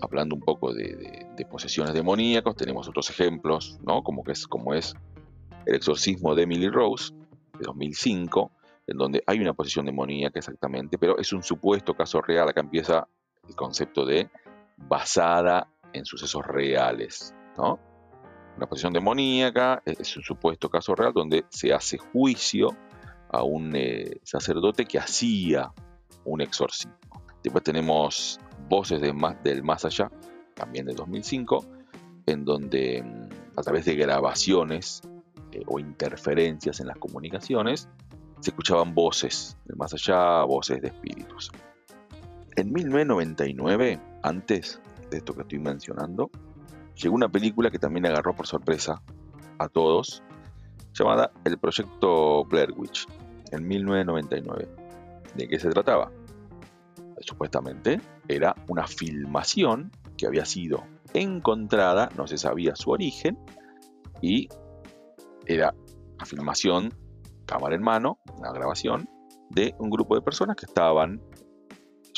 hablando 0.00 0.34
un 0.34 0.42
poco 0.42 0.72
de, 0.72 1.26
posesiones 1.50 1.94
demoníacas, 1.94 2.56
tenemos 2.56 2.88
otros 2.88 3.10
ejemplos, 3.10 3.78
¿no? 3.84 4.02
Como, 4.02 4.24
que 4.24 4.32
es, 4.32 4.46
como 4.46 4.74
es 4.74 4.94
el 5.66 5.74
exorcismo 5.74 6.34
de 6.34 6.42
Emily 6.42 6.68
Rose, 6.68 7.12
de 7.58 7.64
2005, 7.64 8.50
en 8.86 8.96
donde 8.96 9.22
hay 9.26 9.40
una 9.40 9.52
posesión 9.52 9.86
demoníaca 9.86 10.38
exactamente, 10.38 10.98
pero 10.98 11.18
es 11.18 11.32
un 11.32 11.42
supuesto 11.42 11.94
caso 11.94 12.20
real. 12.20 12.48
Acá 12.48 12.60
empieza 12.60 13.06
el 13.48 13.54
concepto 13.54 14.04
de 14.04 14.28
basada 14.88 15.68
en 15.92 16.04
sucesos 16.04 16.44
reales, 16.46 17.34
¿no? 17.56 17.78
Una 18.56 18.66
posesión 18.66 18.92
demoníaca 18.92 19.82
es 19.84 20.16
un 20.16 20.22
supuesto 20.22 20.70
caso 20.70 20.94
real 20.94 21.12
donde 21.12 21.44
se 21.48 21.72
hace 21.72 21.98
juicio 21.98 22.68
a 23.28 23.42
un 23.42 23.74
eh, 23.74 24.20
sacerdote 24.22 24.84
que 24.84 24.98
hacía 24.98 25.72
un 26.24 26.40
exorcismo. 26.40 26.94
Después 27.42 27.64
tenemos 27.64 28.38
Voces 28.68 29.00
de 29.00 29.12
más, 29.12 29.42
del 29.42 29.62
Más 29.62 29.84
Allá, 29.84 30.10
también 30.54 30.86
de 30.86 30.94
2005, 30.94 31.64
en 32.26 32.44
donde 32.44 33.02
mm, 33.02 33.58
a 33.58 33.62
través 33.62 33.84
de 33.84 33.96
grabaciones 33.96 35.02
eh, 35.52 35.62
o 35.66 35.78
interferencias 35.78 36.80
en 36.80 36.86
las 36.86 36.96
comunicaciones 36.96 37.88
se 38.40 38.50
escuchaban 38.50 38.94
voces 38.94 39.56
del 39.64 39.76
más 39.76 39.92
allá, 39.92 40.44
voces 40.44 40.80
de 40.80 40.88
espíritus. 40.88 41.50
En 42.56 42.72
1999, 42.72 44.00
antes 44.24 44.80
de 45.10 45.18
esto 45.18 45.34
que 45.34 45.42
estoy 45.42 45.58
mencionando, 45.58 46.30
llegó 46.96 47.14
una 47.14 47.28
película 47.28 47.70
que 47.70 47.78
también 47.78 48.06
agarró 48.06 48.34
por 48.34 48.46
sorpresa 48.46 49.02
a 49.58 49.68
todos, 49.68 50.22
llamada 50.94 51.30
El 51.44 51.58
Proyecto 51.58 52.44
Blair 52.44 52.72
Witch, 52.74 53.06
en 53.52 53.68
1999. 53.68 54.68
¿De 55.34 55.46
qué 55.46 55.58
se 55.58 55.68
trataba? 55.68 56.10
Supuestamente 57.20 58.00
era 58.26 58.54
una 58.68 58.86
filmación 58.86 59.92
que 60.16 60.26
había 60.26 60.46
sido 60.46 60.84
encontrada, 61.12 62.08
no 62.16 62.26
se 62.26 62.38
sabía 62.38 62.74
su 62.76 62.90
origen, 62.90 63.38
y 64.22 64.48
era 65.46 65.74
una 66.14 66.24
filmación, 66.24 66.94
cámara 67.44 67.74
en 67.74 67.82
mano, 67.82 68.18
una 68.38 68.52
grabación, 68.52 69.06
de 69.50 69.74
un 69.78 69.90
grupo 69.90 70.14
de 70.14 70.22
personas 70.22 70.56
que 70.56 70.64
estaban 70.64 71.20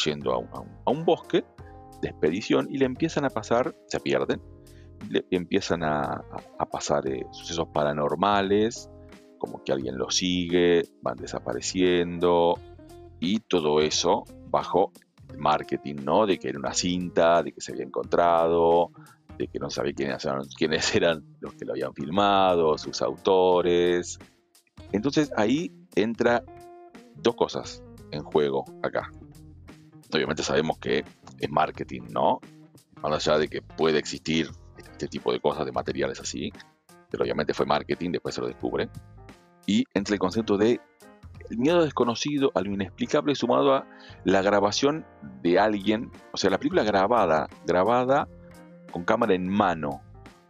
yendo 0.04 0.32
a 0.32 0.90
un, 0.90 1.04
bosque 1.04 1.44
de 2.00 2.08
expedición 2.08 2.68
y 2.70 2.78
le 2.78 2.84
empiezan 2.84 3.24
a 3.24 3.30
pasar, 3.30 3.74
se 3.86 4.00
pierden, 4.00 4.40
le 5.08 5.24
empiezan 5.30 5.84
a, 5.84 6.22
pasar 6.70 7.06
eh, 7.06 7.26
sucesos 7.32 7.68
paranormales, 7.72 8.90
como 9.38 9.62
que 9.62 9.72
alguien 9.72 9.98
los 9.98 10.16
sigue, 10.16 10.84
van 11.02 11.16
desapareciendo 11.16 12.58
y 13.20 13.40
todo 13.40 13.80
eso 13.80 14.24
bajo 14.48 14.92
marketing, 15.38 15.96
¿no? 16.04 16.26
De 16.26 16.38
que 16.38 16.48
era 16.48 16.58
una 16.58 16.74
cinta, 16.74 17.42
de 17.42 17.52
que 17.52 17.60
se 17.60 17.72
había 17.72 17.84
encontrado, 17.84 18.90
de 19.38 19.48
que 19.48 19.58
no 19.58 19.70
sabía 19.70 19.92
quiénes 19.92 20.24
eran, 20.24 20.42
quiénes 20.56 20.94
eran 20.94 21.24
los 21.40 21.54
que 21.54 21.64
lo 21.64 21.72
habían 21.72 21.94
filmado, 21.94 22.78
sus 22.78 23.02
autores. 23.02 24.18
Entonces 24.92 25.30
ahí 25.36 25.72
entra 25.94 26.44
dos 27.16 27.34
cosas 27.34 27.82
en 28.12 28.22
juego 28.22 28.64
acá. 28.82 29.10
Obviamente 30.12 30.42
sabemos 30.42 30.78
que 30.78 31.04
es 31.40 31.50
marketing, 31.50 32.02
¿no? 32.10 32.40
Más 33.02 33.26
allá 33.26 33.38
de 33.38 33.48
que 33.48 33.62
puede 33.62 33.98
existir 33.98 34.50
este 34.78 35.08
tipo 35.08 35.32
de 35.32 35.40
cosas, 35.40 35.66
de 35.66 35.72
materiales 35.72 36.20
así, 36.20 36.52
pero 37.10 37.24
obviamente 37.24 37.54
fue 37.54 37.66
marketing, 37.66 38.12
después 38.12 38.34
se 38.34 38.40
lo 38.40 38.46
descubre. 38.46 38.88
Y 39.66 39.84
entra 39.94 40.14
el 40.14 40.20
concepto 40.20 40.56
de 40.56 40.80
el 41.50 41.58
miedo 41.58 41.84
desconocido 41.84 42.50
a 42.54 42.60
inexplicable 42.60 43.34
sumado 43.34 43.74
a 43.74 43.86
la 44.24 44.42
grabación 44.42 45.04
de 45.42 45.58
alguien, 45.58 46.10
o 46.32 46.36
sea, 46.36 46.50
la 46.50 46.58
película 46.58 46.82
grabada, 46.82 47.48
grabada 47.66 48.28
con 48.90 49.04
cámara 49.04 49.34
en 49.34 49.48
mano, 49.48 50.02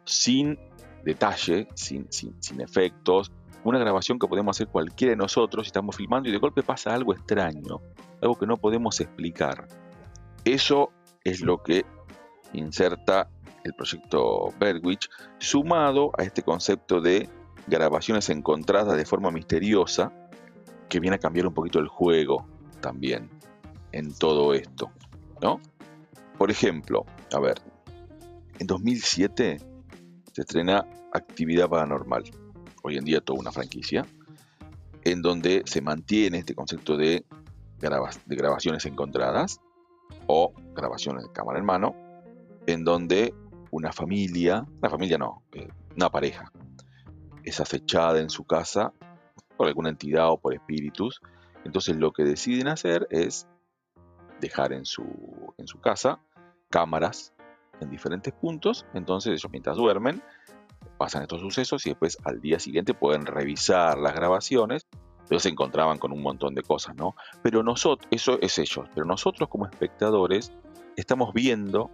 sin 0.04 0.58
detalle, 1.04 1.68
sin, 1.75 2.06
sin, 2.10 2.60
efectos, 2.60 3.32
una 3.68 3.78
grabación 3.78 4.18
que 4.18 4.28
podemos 4.28 4.56
hacer 4.56 4.68
cualquiera 4.68 5.11
de 5.11 5.16
nosotros, 5.16 5.66
estamos 5.66 5.96
filmando 5.96 6.28
y 6.28 6.32
de 6.32 6.38
golpe 6.38 6.62
pasa 6.62 6.94
algo 6.94 7.12
extraño, 7.12 7.80
algo 8.20 8.38
que 8.38 8.46
no 8.46 8.56
podemos 8.56 9.00
explicar. 9.00 9.66
Eso 10.44 10.92
es 11.25 11.40
lo 11.40 11.62
que 11.62 11.85
inserta 12.52 13.28
el 13.64 13.75
proyecto 13.75 14.52
Bergwich, 14.61 15.08
sumado 15.38 16.12
a 16.16 16.23
este 16.23 16.42
concepto 16.42 17.00
de 17.00 17.28
grabaciones 17.66 18.30
encontradas 18.30 18.96
de 18.96 19.04
forma 19.04 19.30
misteriosa, 19.30 20.12
que 20.88 21.00
viene 21.00 21.16
a 21.16 21.18
cambiar 21.18 21.49
un 21.49 21.54
poquito 21.54 21.80
el 21.80 21.88
juego 21.88 22.46
también 22.80 23.28
en 23.90 24.14
todo 24.14 24.54
esto, 24.54 24.92
¿no? 25.42 25.61
Por 26.38 26.50
ejemplo, 26.50 27.04
a 27.35 27.40
ver, 27.40 27.61
en 28.61 28.66
2007 28.68 29.58
se 30.32 30.40
estrena 30.40 30.87
Actividad 31.12 31.68
Paranormal, 31.68 32.25
hoy 32.87 32.99
en 32.99 33.05
día 33.05 33.21
toda 33.21 33.40
una 33.40 33.50
franquicia, 33.50 34.07
en 35.02 35.21
donde 35.21 35.62
se 35.66 35.81
mantiene 35.81 36.38
este 36.38 36.55
concepto 36.55 36.97
de, 36.97 37.25
de 37.78 38.37
grabaciones 38.37 38.87
encontradas 38.87 39.61
o 40.28 40.52
grabaciones 40.73 41.25
de 41.25 41.33
cámara 41.33 41.59
en 41.59 41.64
mano, 41.64 41.97
en 42.66 42.85
donde 42.85 43.35
una 43.73 43.93
familia, 43.93 44.64
una 44.81 44.90
familia 44.90 45.19
no, 45.19 45.43
eh, 45.52 45.69
una 45.97 46.11
pareja, 46.11 46.52
es 47.43 47.61
acechada 47.61 48.21
en 48.21 48.31
su 48.31 48.45
casa 48.45 48.93
por 49.57 49.66
alguna 49.66 49.88
entidad 49.88 50.31
o 50.31 50.38
por 50.38 50.55
espíritus. 50.55 51.21
Entonces 51.64 51.97
lo 51.97 52.12
que 52.12 52.23
deciden 52.23 52.69
hacer 52.69 53.09
es 53.11 53.49
dejar 54.40 54.73
en 54.73 54.85
su, 54.85 55.55
en 55.59 55.66
su 55.66 55.81
casa 55.81 56.21
cámaras 56.71 57.33
en 57.81 57.90
diferentes 57.90 58.33
puntos, 58.33 58.87
entonces 58.95 59.33
ellos 59.33 59.50
mientras 59.50 59.76
duermen 59.76 60.23
pasan 60.96 61.22
estos 61.22 61.40
sucesos 61.40 61.86
y 61.86 61.90
después 61.90 62.18
al 62.24 62.40
día 62.40 62.58
siguiente 62.58 62.94
pueden 62.94 63.26
revisar 63.26 63.98
las 63.98 64.14
grabaciones, 64.14 64.86
ellos 65.30 65.42
se 65.42 65.48
encontraban 65.48 65.98
con 65.98 66.12
un 66.12 66.22
montón 66.22 66.54
de 66.54 66.62
cosas, 66.62 66.94
¿no? 66.96 67.14
Pero 67.42 67.62
nosotros, 67.62 68.08
eso 68.10 68.38
es 68.40 68.58
ellos, 68.58 68.86
pero 68.94 69.06
nosotros 69.06 69.48
como 69.48 69.66
espectadores 69.66 70.52
estamos 70.96 71.32
viendo 71.34 71.90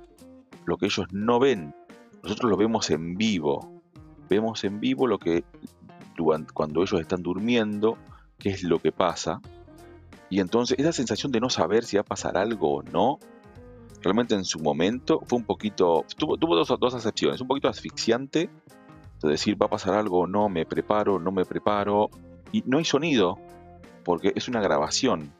lo 0.64 0.76
que 0.76 0.86
ellos 0.86 1.06
no 1.12 1.38
ven, 1.38 1.74
nosotros 2.22 2.50
lo 2.50 2.56
vemos 2.56 2.90
en 2.90 3.16
vivo, 3.16 3.82
vemos 4.28 4.64
en 4.64 4.80
vivo 4.80 5.06
lo 5.06 5.18
que 5.18 5.44
cuando 6.54 6.82
ellos 6.82 7.00
están 7.00 7.22
durmiendo, 7.22 7.98
qué 8.38 8.50
es 8.50 8.62
lo 8.62 8.78
que 8.78 8.92
pasa, 8.92 9.40
y 10.30 10.40
entonces 10.40 10.78
esa 10.78 10.92
sensación 10.92 11.32
de 11.32 11.40
no 11.40 11.50
saber 11.50 11.84
si 11.84 11.96
va 11.96 12.02
a 12.02 12.04
pasar 12.04 12.38
algo 12.38 12.76
o 12.76 12.82
no, 12.82 13.18
realmente 14.02 14.34
en 14.34 14.44
su 14.44 14.60
momento 14.60 15.20
fue 15.26 15.38
un 15.38 15.44
poquito, 15.44 16.04
tuvo, 16.16 16.36
tuvo 16.36 16.56
dos, 16.56 16.72
dos 16.78 16.94
acepciones, 16.94 17.40
un 17.40 17.48
poquito 17.48 17.68
asfixiante, 17.68 18.48
de 19.26 19.32
decir 19.32 19.60
va 19.60 19.66
a 19.66 19.70
pasar 19.70 19.94
algo, 19.94 20.26
no 20.26 20.48
me 20.48 20.66
preparo, 20.66 21.18
no 21.18 21.32
me 21.32 21.44
preparo, 21.44 22.10
y 22.52 22.62
no 22.66 22.78
hay 22.78 22.84
sonido, 22.84 23.38
porque 24.04 24.32
es 24.34 24.48
una 24.48 24.60
grabación, 24.60 25.32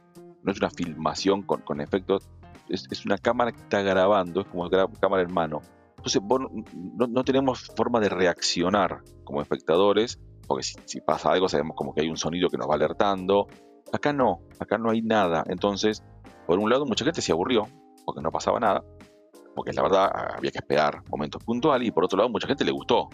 no 0.43 0.53
es 0.53 0.59
una 0.59 0.71
filmación 0.71 1.43
con, 1.43 1.61
con 1.63 1.81
efectos, 1.81 2.29
es, 2.69 3.05
una 3.05 3.19
cámara 3.19 3.53
que 3.53 3.61
está 3.61 3.83
grabando, 3.83 4.41
es 4.41 4.47
como 4.47 4.69
cámara 5.01 5.23
en 5.23 5.33
mano. 5.33 5.61
Entonces 5.97 6.23
no, 6.23 7.07
no, 7.07 7.25
tenemos 7.25 7.71
forma 7.77 8.01
de 8.01 8.09
reaccionar 8.09 9.03
como 9.25 9.41
espectadores, 9.41 10.19
porque 10.47 10.65
si, 10.65 10.75
si 10.85 11.01
pasa 11.01 11.31
algo 11.31 11.49
sabemos 11.49 11.77
como 11.77 11.95
que 11.95 12.01
hay 12.01 12.09
un 12.09 12.17
sonido 12.17 12.49
que 12.49 12.57
nos 12.57 12.69
va 12.69 12.75
alertando. 12.75 13.47
Acá 13.93 14.13
no, 14.13 14.41
acá 14.59 14.79
no 14.79 14.91
hay 14.91 15.03
nada. 15.03 15.45
Entonces, 15.49 16.03
por 16.47 16.59
un 16.59 16.71
lado, 16.71 16.87
mucha 16.87 17.05
gente 17.05 17.21
se 17.21 17.33
aburrió, 17.33 17.69
porque 18.05 18.21
no 18.21 18.33
pasaba 18.33 18.59
nada, 18.59 18.83
porque 19.55 19.73
la 19.73 19.83
verdad 19.83 20.11
había 20.37 20.51
que 20.51 20.59
esperar 20.59 21.03
momentos 21.09 21.43
puntuales, 21.45 21.87
y 21.87 21.91
por 21.91 22.05
otro 22.05 22.19
lado 22.19 22.31
mucha 22.31 22.49
gente 22.49 22.65
le 22.65 22.73
gustó, 22.73 23.09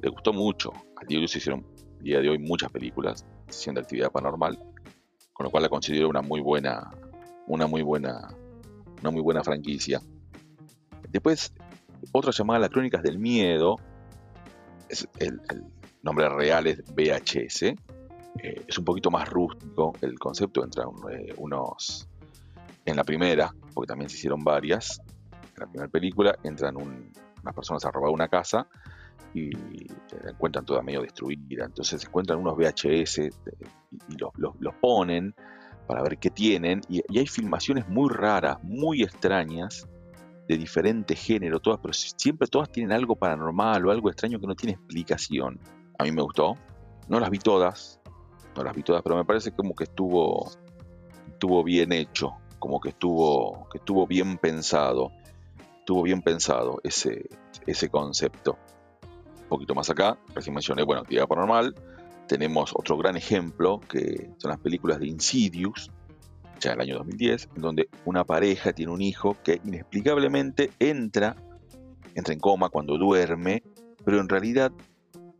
le 0.00 0.08
gustó 0.08 0.32
mucho. 0.32 0.72
Al 0.96 1.06
hoy 1.16 1.28
se 1.28 1.38
hicieron, 1.38 1.66
día 2.00 2.20
de 2.20 2.30
hoy, 2.30 2.38
muchas 2.38 2.70
películas 2.70 3.24
de 3.46 3.80
actividad 3.80 4.12
paranormal, 4.12 4.58
con 5.32 5.44
lo 5.44 5.50
cual 5.50 5.62
la 5.62 5.68
considero 5.68 6.08
una 6.08 6.22
muy 6.22 6.40
buena, 6.40 6.90
una 7.46 7.66
muy 7.66 7.82
buena, 7.82 8.28
una 9.00 9.10
muy 9.10 9.22
buena 9.22 9.42
franquicia. 9.42 10.00
Después, 11.08 11.52
otra 12.12 12.30
llamada 12.30 12.60
Las 12.60 12.70
Crónicas 12.70 13.02
del 13.02 13.18
Miedo, 13.18 13.76
el, 15.18 15.40
nombre 16.02 16.28
real 16.28 16.66
es 16.66 16.82
VHS, 16.94 17.62
eh, 17.62 17.74
es 18.66 18.78
un 18.78 18.84
poquito 18.84 19.10
más 19.10 19.28
rústico 19.28 19.94
el 20.00 20.18
concepto, 20.18 20.62
entran 20.62 20.88
eh, 21.10 21.34
unos 21.38 22.08
en 22.84 22.96
la 22.96 23.04
primera, 23.04 23.52
porque 23.74 23.88
también 23.88 24.08
se 24.08 24.16
hicieron 24.16 24.44
varias, 24.44 25.00
en 25.54 25.60
la 25.60 25.66
primera 25.66 25.88
película 25.88 26.38
entran 26.44 26.76
unas 26.76 27.54
personas 27.54 27.84
a 27.84 27.90
robar 27.90 28.12
una 28.12 28.28
casa 28.28 28.68
y 29.34 29.50
la 30.22 30.30
encuentran 30.30 30.64
toda 30.64 30.82
medio 30.82 31.02
destruida. 31.02 31.64
Entonces 31.64 32.04
encuentran 32.04 32.38
unos 32.38 32.56
VHS 32.56 33.18
y 33.18 34.16
los, 34.16 34.74
ponen 34.80 35.34
para 35.86 36.02
ver 36.02 36.18
qué 36.18 36.30
tienen. 36.30 36.80
Y, 36.88 37.02
hay 37.18 37.26
filmaciones 37.26 37.88
muy 37.88 38.10
raras, 38.10 38.58
muy 38.62 39.02
extrañas, 39.02 39.88
de 40.48 40.56
diferente 40.56 41.14
género, 41.14 41.60
todas, 41.60 41.78
pero 41.80 41.92
siempre 41.92 42.48
todas 42.48 42.72
tienen 42.72 42.92
algo 42.92 43.16
paranormal 43.16 43.84
o 43.84 43.90
algo 43.90 44.08
extraño 44.08 44.40
que 44.40 44.46
no 44.46 44.54
tiene 44.54 44.72
explicación. 44.74 45.60
A 45.98 46.04
mí 46.04 46.12
me 46.12 46.22
gustó. 46.22 46.56
No 47.06 47.20
las 47.20 47.30
vi 47.30 47.38
todas, 47.38 48.00
no 48.56 48.62
las 48.62 48.74
vi 48.74 48.82
todas, 48.82 49.02
pero 49.02 49.16
me 49.16 49.24
parece 49.24 49.52
como 49.52 49.74
que 49.74 49.84
estuvo, 49.84 50.50
estuvo 51.26 51.64
bien 51.64 51.92
hecho, 51.92 52.34
como 52.58 52.80
que 52.80 52.90
estuvo, 52.90 53.66
que 53.70 53.78
estuvo 53.78 54.06
bien 54.06 54.36
pensado, 54.36 55.10
estuvo 55.78 56.02
bien 56.02 56.20
pensado 56.20 56.78
ese, 56.82 57.30
ese 57.66 57.88
concepto 57.88 58.58
poquito 59.48 59.74
más 59.74 59.90
acá, 59.90 60.18
recién 60.34 60.54
mencioné, 60.54 60.82
bueno, 60.82 61.02
actividad 61.02 61.26
paranormal. 61.26 61.74
Tenemos 62.26 62.72
otro 62.74 62.96
gran 62.96 63.16
ejemplo 63.16 63.80
que 63.80 64.30
son 64.36 64.50
las 64.50 64.60
películas 64.60 65.00
de 65.00 65.06
Insidious, 65.06 65.90
ya 66.60 66.72
en 66.72 66.80
el 66.80 66.88
año 66.88 66.98
2010, 66.98 67.48
en 67.56 67.62
donde 67.62 67.88
una 68.04 68.24
pareja 68.24 68.72
tiene 68.72 68.92
un 68.92 69.00
hijo 69.00 69.36
que 69.42 69.60
inexplicablemente 69.64 70.70
entra, 70.78 71.36
entra 72.14 72.34
en 72.34 72.40
coma 72.40 72.68
cuando 72.68 72.98
duerme, 72.98 73.62
pero 74.04 74.20
en 74.20 74.28
realidad 74.28 74.72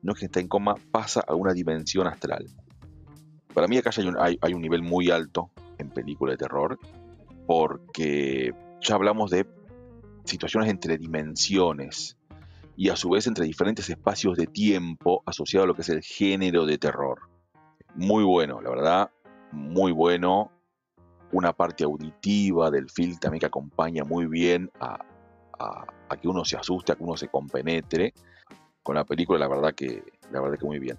no 0.02 0.12
es 0.12 0.18
que 0.18 0.26
está 0.26 0.40
en 0.40 0.48
coma, 0.48 0.76
pasa 0.90 1.22
a 1.26 1.34
una 1.34 1.52
dimensión 1.52 2.06
astral. 2.06 2.46
Para 3.52 3.66
mí 3.66 3.76
acá 3.76 3.90
hay 3.96 4.06
un, 4.06 4.16
hay 4.18 4.54
un 4.54 4.62
nivel 4.62 4.82
muy 4.82 5.10
alto 5.10 5.50
en 5.78 5.90
película 5.90 6.32
de 6.32 6.38
terror, 6.38 6.78
porque 7.46 8.54
ya 8.80 8.94
hablamos 8.94 9.30
de 9.30 9.46
situaciones 10.24 10.70
entre 10.70 10.98
dimensiones, 10.98 12.16
y 12.78 12.90
a 12.90 12.96
su 12.96 13.10
vez 13.10 13.26
entre 13.26 13.44
diferentes 13.44 13.90
espacios 13.90 14.36
de 14.36 14.46
tiempo 14.46 15.24
asociado 15.26 15.64
a 15.64 15.66
lo 15.66 15.74
que 15.74 15.82
es 15.82 15.88
el 15.88 16.00
género 16.00 16.64
de 16.64 16.78
terror. 16.78 17.22
Muy 17.96 18.22
bueno, 18.22 18.60
la 18.60 18.70
verdad, 18.70 19.10
muy 19.50 19.90
bueno. 19.90 20.52
Una 21.32 21.52
parte 21.52 21.82
auditiva 21.82 22.70
del 22.70 22.88
film 22.88 23.18
también 23.18 23.40
que 23.40 23.46
acompaña 23.46 24.04
muy 24.04 24.26
bien 24.26 24.70
a, 24.78 25.04
que 26.22 26.28
uno 26.28 26.44
se 26.44 26.56
asuste, 26.56 26.92
a 26.92 26.94
que 26.94 27.02
uno 27.02 27.16
se 27.16 27.26
compenetre 27.26 28.14
con 28.84 28.94
la 28.94 29.04
película, 29.04 29.40
la 29.40 29.48
verdad 29.48 29.74
que, 29.74 30.04
la 30.30 30.40
verdad 30.40 30.56
que 30.56 30.64
muy 30.64 30.78
bien. 30.78 30.96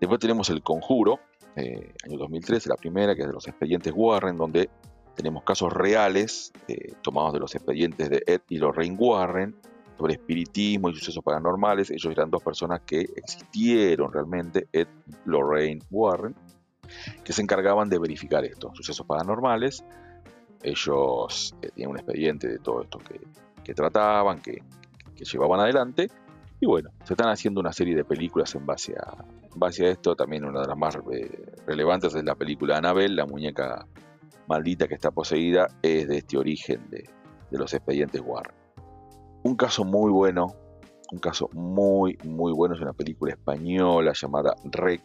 Después 0.00 0.18
tenemos 0.18 0.50
El 0.50 0.60
Conjuro, 0.64 1.20
eh, 1.54 1.94
año 2.04 2.18
2013, 2.18 2.68
la 2.68 2.74
primera, 2.74 3.14
que 3.14 3.20
es 3.20 3.28
de 3.28 3.32
los 3.32 3.46
expedientes 3.46 3.92
Warren, 3.94 4.36
donde 4.36 4.70
tenemos 5.14 5.44
casos 5.44 5.72
reales 5.72 6.52
eh, 6.66 6.94
tomados 7.00 7.32
de 7.32 7.38
los 7.38 7.54
expedientes 7.54 8.10
de 8.10 8.24
Ed 8.26 8.40
y 8.48 8.58
Lorraine 8.58 8.96
Warren, 8.98 9.54
sobre 9.96 10.14
espiritismo 10.14 10.90
y 10.90 10.94
sucesos 10.94 11.22
paranormales. 11.22 11.90
Ellos 11.90 12.12
eran 12.12 12.30
dos 12.30 12.42
personas 12.42 12.80
que 12.86 13.00
existieron 13.16 14.12
realmente, 14.12 14.68
Ed 14.72 14.88
Lorraine 15.24 15.82
Warren, 15.90 16.34
que 17.24 17.32
se 17.32 17.42
encargaban 17.42 17.88
de 17.88 17.98
verificar 17.98 18.44
estos 18.44 18.76
sucesos 18.76 19.06
paranormales. 19.06 19.84
Ellos 20.62 21.54
eh, 21.62 21.70
tenían 21.74 21.90
un 21.90 21.96
expediente 21.98 22.48
de 22.48 22.58
todo 22.58 22.82
esto 22.82 22.98
que, 23.64 23.74
trataban, 23.74 24.40
que, 24.40 24.62
llevaban 25.16 25.60
adelante. 25.60 26.08
Y 26.60 26.66
bueno, 26.66 26.90
se 27.04 27.14
están 27.14 27.28
haciendo 27.28 27.60
una 27.60 27.72
serie 27.72 27.94
de 27.94 28.04
películas 28.04 28.54
en 28.54 28.66
base 28.66 28.94
a, 28.94 29.24
base 29.56 29.86
a 29.86 29.90
esto. 29.90 30.14
También 30.14 30.44
una 30.44 30.60
de 30.60 30.68
las 30.68 30.78
más 30.78 30.96
eh, 31.12 31.54
relevantes 31.66 32.14
es 32.14 32.24
la 32.24 32.34
película 32.34 32.78
Annabelle, 32.78 33.14
la 33.14 33.26
muñeca 33.26 33.86
maldita 34.48 34.86
que 34.86 34.94
está 34.94 35.10
poseída, 35.10 35.68
es 35.82 36.08
de 36.08 36.18
este 36.18 36.36
origen 36.36 36.88
de 36.90 37.08
los 37.50 37.72
expedientes 37.74 38.22
Warren. 38.24 38.61
Un 39.44 39.56
caso 39.56 39.84
muy 39.84 40.10
bueno, 40.12 40.54
un 41.10 41.18
caso 41.18 41.48
muy, 41.52 42.16
muy 42.24 42.52
bueno, 42.52 42.74
es 42.74 42.80
una 42.80 42.92
película 42.92 43.32
española 43.32 44.12
llamada 44.14 44.54
Rec. 44.64 45.02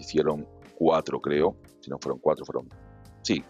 Hicieron 0.00 0.46
cuatro, 0.78 1.20
creo. 1.20 1.56
Si 1.80 1.90
no 1.90 1.98
fueron 2.00 2.18
cuatro, 2.18 2.44
fueron. 2.44 2.68
Sí, 3.22 3.44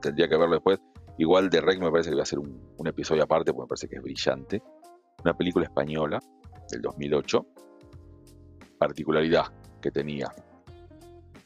tendría 0.00 0.28
que 0.28 0.36
verlo 0.36 0.54
después. 0.54 0.78
Igual 1.18 1.50
de 1.50 1.60
Rec 1.60 1.80
me 1.80 1.90
parece 1.90 2.10
que 2.10 2.16
va 2.16 2.22
a 2.22 2.26
ser 2.26 2.38
un, 2.38 2.60
un 2.76 2.86
episodio 2.86 3.24
aparte, 3.24 3.52
porque 3.52 3.64
me 3.64 3.68
parece 3.68 3.88
que 3.88 3.96
es 3.96 4.02
brillante. 4.02 4.62
Una 5.22 5.34
película 5.34 5.64
española 5.64 6.20
del 6.70 6.82
2008. 6.82 7.46
Particularidad 8.78 9.46
que 9.80 9.90
tenía. 9.90 10.26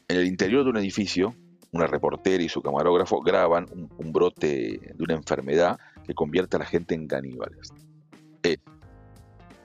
En 0.07 0.17
el 0.17 0.27
interior 0.27 0.63
de 0.63 0.69
un 0.71 0.77
edificio, 0.77 1.33
una 1.71 1.87
reportera 1.87 2.43
y 2.43 2.49
su 2.49 2.61
camarógrafo 2.61 3.21
graban 3.21 3.65
un 3.71 4.11
brote 4.11 4.79
de 4.93 5.03
una 5.03 5.15
enfermedad 5.15 5.77
que 6.05 6.13
convierte 6.13 6.57
a 6.57 6.59
la 6.59 6.65
gente 6.65 6.95
en 6.95 7.07
caníbales. 7.07 7.69
Es 8.41 8.59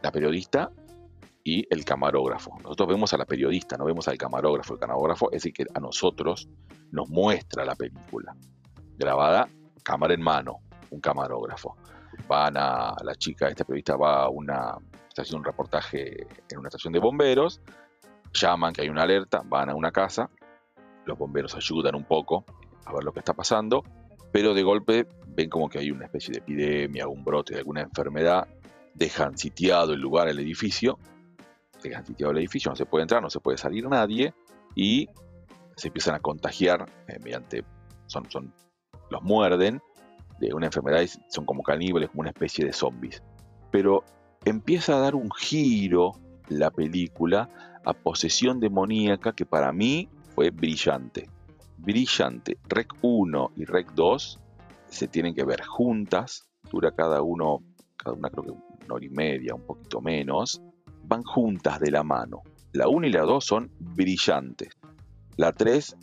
la 0.03 0.13
periodista 0.13 0.71
y 1.45 1.67
el 1.71 1.85
camarógrafo. 1.85 2.59
Nosotros 2.63 2.89
vemos 2.89 3.13
a 3.13 3.17
la 3.17 3.25
periodista, 3.25 3.77
no 3.77 3.85
vemos 3.85 4.07
al 4.09 4.19
camarógrafo. 4.19 4.75
El 4.75 4.81
camarógrafo 4.81 5.33
es 5.33 5.47
el 5.47 5.53
que 5.53 5.67
a 5.75 5.81
nosotros 5.81 6.49
nos 6.91 7.09
muestra 7.09 7.65
la 7.65 7.75
película. 7.75 8.37
Grabada 8.97 9.49
cámara 9.89 10.13
en 10.13 10.21
mano, 10.21 10.59
un 10.91 11.01
camarógrafo. 11.01 11.77
Van 12.29 12.57
a 12.59 12.95
la 13.03 13.15
chica, 13.15 13.49
esta 13.49 13.65
periodista 13.65 13.97
va 13.97 14.25
a 14.25 14.29
una 14.29 14.77
estación, 15.09 15.39
un 15.39 15.45
reportaje 15.45 16.27
en 16.51 16.59
una 16.59 16.69
estación 16.69 16.93
de 16.93 16.99
bomberos, 16.99 17.63
llaman 18.35 18.75
que 18.75 18.83
hay 18.83 18.91
una 18.91 19.05
alerta, 19.05 19.41
van 19.47 19.71
a 19.71 19.75
una 19.75 19.91
casa, 19.91 20.29
los 21.07 21.17
bomberos 21.17 21.55
ayudan 21.55 21.95
un 21.95 22.05
poco 22.05 22.45
a 22.85 22.93
ver 22.93 23.03
lo 23.03 23.13
que 23.13 23.21
está 23.21 23.33
pasando, 23.33 23.83
pero 24.31 24.53
de 24.53 24.63
golpe 24.63 25.07
ven 25.39 25.49
como 25.49 25.69
que 25.69 25.79
hay 25.79 25.93
una 25.93 26.07
especie 26.07 26.33
de 26.33 26.39
epidemia, 26.39 27.07
un 27.07 27.23
brote 27.23 27.55
de 27.55 27.61
alguna 27.61 27.83
enfermedad, 27.83 28.49
dejan 28.93 29.39
sitiado 29.39 29.93
el 29.93 30.01
lugar, 30.01 30.29
el 30.29 30.41
edificio, 30.41 30.99
dejan 31.81 32.05
sitiado 32.05 32.33
el 32.33 32.39
edificio, 32.39 32.73
no 32.73 32.75
se 32.75 32.87
puede 32.87 33.03
entrar, 33.03 33.23
no 33.23 33.31
se 33.31 33.39
puede 33.39 33.57
salir 33.57 33.89
nadie 33.89 34.35
y 34.75 35.09
se 35.77 35.89
empiezan 35.89 36.17
a 36.17 36.19
contagiar 36.19 36.91
eh, 37.07 37.21
mediante, 37.23 37.65
son, 38.07 38.29
son, 38.29 38.53
los 39.11 39.23
muerden 39.23 39.81
de 40.41 40.53
una 40.53 40.67
enfermedad 40.67 41.03
y 41.03 41.09
son 41.29 41.47
como 41.47 41.63
caníbales, 41.63 42.11
como 42.11 42.23
una 42.23 42.31
especie 42.31 42.65
de 42.65 42.73
zombies. 42.73 43.23
Pero 43.71 44.03
empieza 44.45 44.97
a 44.97 45.01
dar 45.01 45.15
un 45.15 45.31
giro 45.31 46.13
la 46.49 46.73
película 46.73 47.49
a 47.85 47.93
posesión 47.93 48.59
demoníaca 48.59 49.33
que 49.33 49.47
para 49.47 49.73
mí 49.73 50.09
fue 50.35 50.51
brillante 50.51 51.31
brillante. 51.77 52.59
Rec 52.69 52.93
1 53.03 53.53
y 53.57 53.65
Rec 53.65 53.93
2 53.93 54.41
se 54.89 55.09
tienen 55.09 55.35
que 55.35 55.45
ver 55.45 55.65
juntas, 55.65 56.49
dura 56.71 56.93
cada 56.93 57.23
uno, 57.23 57.63
cada 57.97 58.17
una 58.17 58.31
creo 58.31 58.45
que 58.45 58.51
una 58.51 58.95
hora 58.95 59.05
y 59.05 59.11
media, 59.11 59.55
un 59.55 59.67
poquito 59.67 60.01
menos, 60.01 60.63
van 61.05 61.23
juntas 61.23 61.81
de 61.81 61.91
la 61.91 62.03
mano. 62.03 62.43
La 62.73 62.89
1 62.89 63.07
y 63.07 63.13
la 63.13 63.23
2 63.23 63.45
son 63.45 63.71
brillantes. 63.79 64.77
La 65.37 65.53
3 65.53 65.97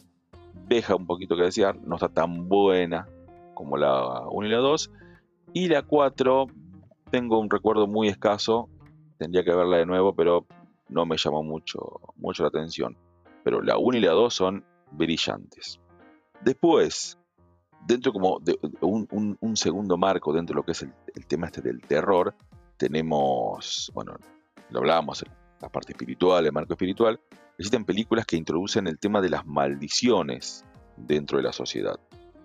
deja 0.68 0.96
un 0.96 1.06
poquito 1.06 1.36
que 1.36 1.44
desear, 1.44 1.78
no 1.86 1.96
está 1.96 2.10
tan 2.10 2.48
buena 2.48 3.08
como 3.54 3.78
la 3.78 4.28
1 4.30 4.48
y 4.48 4.52
la 4.52 4.58
2. 4.58 4.92
Y 5.54 5.68
la 5.68 5.84
4 5.84 6.48
tengo 7.12 7.40
un 7.40 7.50
recuerdo 7.50 7.88
muy 7.88 8.08
escaso, 8.08 8.70
tendría 9.18 9.44
que 9.44 9.56
verla 9.56 9.78
de 9.78 9.86
nuevo, 9.86 10.16
pero 10.16 10.46
no 10.90 11.06
me 11.06 11.18
llamó 11.18 11.44
mucho, 11.44 11.80
mucho 12.16 12.44
la 12.44 12.50
atención. 12.50 12.98
Pero 13.44 13.62
la 13.62 13.78
1 13.78 13.98
y 13.98 14.02
la 14.02 14.12
2 14.12 14.34
son 14.34 14.66
brillantes. 14.92 15.80
Después, 16.42 17.18
dentro 17.86 18.12
como 18.12 18.40
de 18.40 18.58
un, 18.82 19.58
segundo 19.58 19.98
marco 19.98 20.34
dentro 20.34 20.54
de 20.54 20.58
lo 20.58 20.64
que 20.64 20.72
es 20.72 20.82
el, 20.84 21.26
tema 21.28 21.48
este 21.48 21.62
del 21.62 21.82
terror, 21.82 22.34
tenemos, 22.78 23.92
bueno, 23.94 24.16
lo 24.70 24.80
hablábamos, 24.80 25.24
la 25.62 25.70
parte 25.70 25.94
espiritual, 25.94 26.46
el 26.46 26.52
marco 26.52 26.74
espiritual, 26.74 27.20
existen 27.58 27.86
películas 27.86 28.26
que 28.26 28.36
introducen 28.36 28.88
el 28.88 29.00
tema 29.00 29.22
de 29.22 29.30
las 29.30 29.46
maldiciones 29.46 30.66
dentro 30.98 31.38
de 31.38 31.44
la 31.44 31.54
sociedad. 31.54 32.00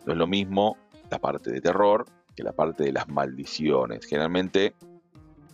No 0.07 0.13
es 0.13 0.19
lo 0.19 0.27
mismo 0.27 0.77
la 1.11 1.19
parte 1.19 1.51
de 1.51 1.61
terror 1.61 2.07
que 2.37 2.43
la 2.43 2.53
parte 2.53 2.85
de 2.85 2.93
las 2.93 3.09
maldiciones. 3.09 4.07
Generalmente, 4.07 4.75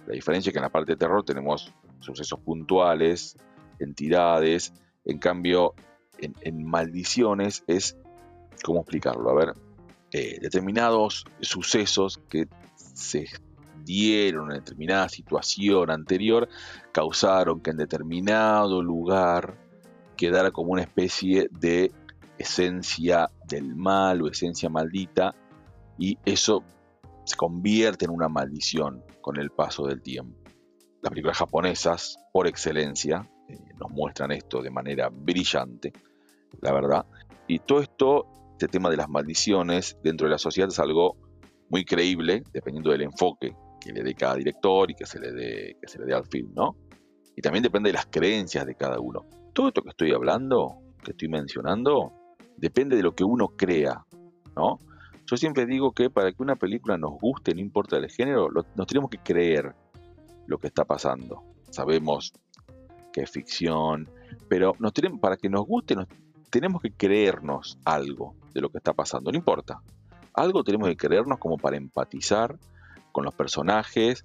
la 0.07 0.15
diferencia 0.15 0.51
es 0.51 0.53
que 0.53 0.59
en 0.59 0.65
la 0.65 0.71
parte 0.71 0.93
de 0.93 0.97
terror 0.97 1.25
tenemos 1.25 1.73
sucesos 2.01 2.39
puntuales, 2.41 3.37
entidades, 3.79 4.73
en 5.05 5.19
cambio, 5.19 5.75
en, 6.19 6.65
maldiciones 6.65 7.65
es, 7.67 7.97
¿cómo 8.65 8.81
explicarlo? 8.81 9.31
A 9.31 9.35
ver, 9.35 9.55
eh, 10.13 10.39
determinados 10.41 11.25
sucesos 11.41 12.21
que 12.29 12.49
se 12.77 13.27
dieron 13.85 14.51
en 14.51 14.59
determinada 14.59 15.09
situación 15.09 15.91
anterior 15.91 16.49
causaron 16.93 17.61
que 17.61 17.71
en 17.71 17.77
determinado 17.77 18.83
lugar 18.83 19.59
quedara 20.17 20.51
como 20.51 20.73
una 20.73 20.83
especie 20.83 21.49
de 21.51 21.93
esencia 22.39 23.31
del 23.47 23.77
mal 23.77 24.23
o 24.23 24.29
esencia 24.29 24.69
maldita 24.69 25.35
y 25.99 26.19
eso 26.25 26.65
se 27.25 27.37
convierte 27.37 28.05
en 28.05 28.11
una 28.11 28.29
maldición 28.29 29.03
con 29.21 29.37
el 29.37 29.51
paso 29.51 29.87
del 29.87 30.03
tiempo. 30.03 30.39
Las 31.03 31.11
películas 31.11 31.39
japonesas, 31.39 32.19
por 32.33 32.47
excelencia, 32.47 33.29
eh, 33.49 33.59
nos 33.79 33.91
muestran 33.91 34.33
esto 34.33 34.63
de 34.63 34.71
manera 34.71 35.09
brillante, 35.11 35.93
la 36.61 36.73
verdad. 36.73 37.07
Y 37.47 37.61
todo 37.61 37.81
esto, 37.81 38.27
este 38.57 38.69
tema 38.69 38.89
de 38.89 38.97
las 38.97 39.11
maldiciones 39.11 39.99
dentro 40.03 40.27
de 40.27 40.31
la 40.31 40.39
sociedad 40.39 40.71
es 40.71 40.79
algo 40.79 41.19
muy 41.69 41.85
creíble, 41.85 42.43
dependiendo 42.55 42.91
del 42.91 43.03
enfoque 43.03 43.55
que 43.79 43.93
le 43.93 44.03
dé 44.03 44.15
cada 44.15 44.35
director 44.35 44.91
y 44.91 44.95
que 44.95 45.05
se 45.05 45.21
le 45.21 45.31
dé, 45.31 45.77
que 45.79 45.87
se 45.87 45.99
le 45.99 46.07
dé 46.07 46.15
al 46.15 46.25
film, 46.25 46.55
¿no? 46.55 46.75
Y 47.37 47.43
también 47.43 47.63
depende 47.63 47.91
de 47.91 47.93
las 47.93 48.07
creencias 48.07 48.65
de 48.65 48.75
cada 48.75 48.99
uno. 48.99 49.27
Todo 49.53 49.69
esto 49.69 49.83
que 49.83 49.91
estoy 49.91 50.13
hablando, 50.13 50.79
que 51.05 51.11
estoy 51.11 51.29
mencionando, 51.29 52.15
depende 52.57 52.97
de 52.97 53.03
lo 53.03 53.15
que 53.15 53.25
uno 53.25 53.49
crea, 53.49 54.07
¿no? 54.57 54.79
Yo 55.27 55.37
siempre 55.37 55.67
digo 55.67 55.93
que 55.93 56.09
para 56.09 56.33
que 56.33 56.43
una 56.43 56.57
película 56.57 56.97
nos 56.97 57.21
guste, 57.21 57.55
no 57.55 57.61
importa 57.61 57.99
el 57.99 58.09
género, 58.09 58.49
nos 58.49 58.87
tenemos 58.87 59.11
que 59.11 59.19
creer 59.19 59.75
lo 60.47 60.57
que 60.57 60.69
está 60.69 60.87
pasando. 60.87 61.43
Sabemos 61.69 62.33
que 63.13 63.21
es 63.21 63.31
ficción, 63.31 64.09
pero 64.49 64.73
nos 64.79 64.95
tenemos, 64.95 65.21
para 65.21 65.37
que 65.37 65.51
nos 65.51 65.67
guste, 65.67 65.95
tenemos 66.49 66.81
que 66.81 66.93
creernos 66.93 67.79
algo 67.85 68.35
de 68.57 68.63
lo 68.63 68.71
que 68.71 68.79
está 68.79 68.95
pasando, 68.95 69.31
no 69.31 69.37
importa. 69.37 69.83
Algo 70.33 70.65
tenemos 70.65 70.89
que 70.89 70.97
creernos 70.97 71.39
como 71.39 71.59
para 71.59 71.77
empatizar 71.77 72.59
con 73.13 73.25
los 73.25 73.35
personajes, 73.35 74.25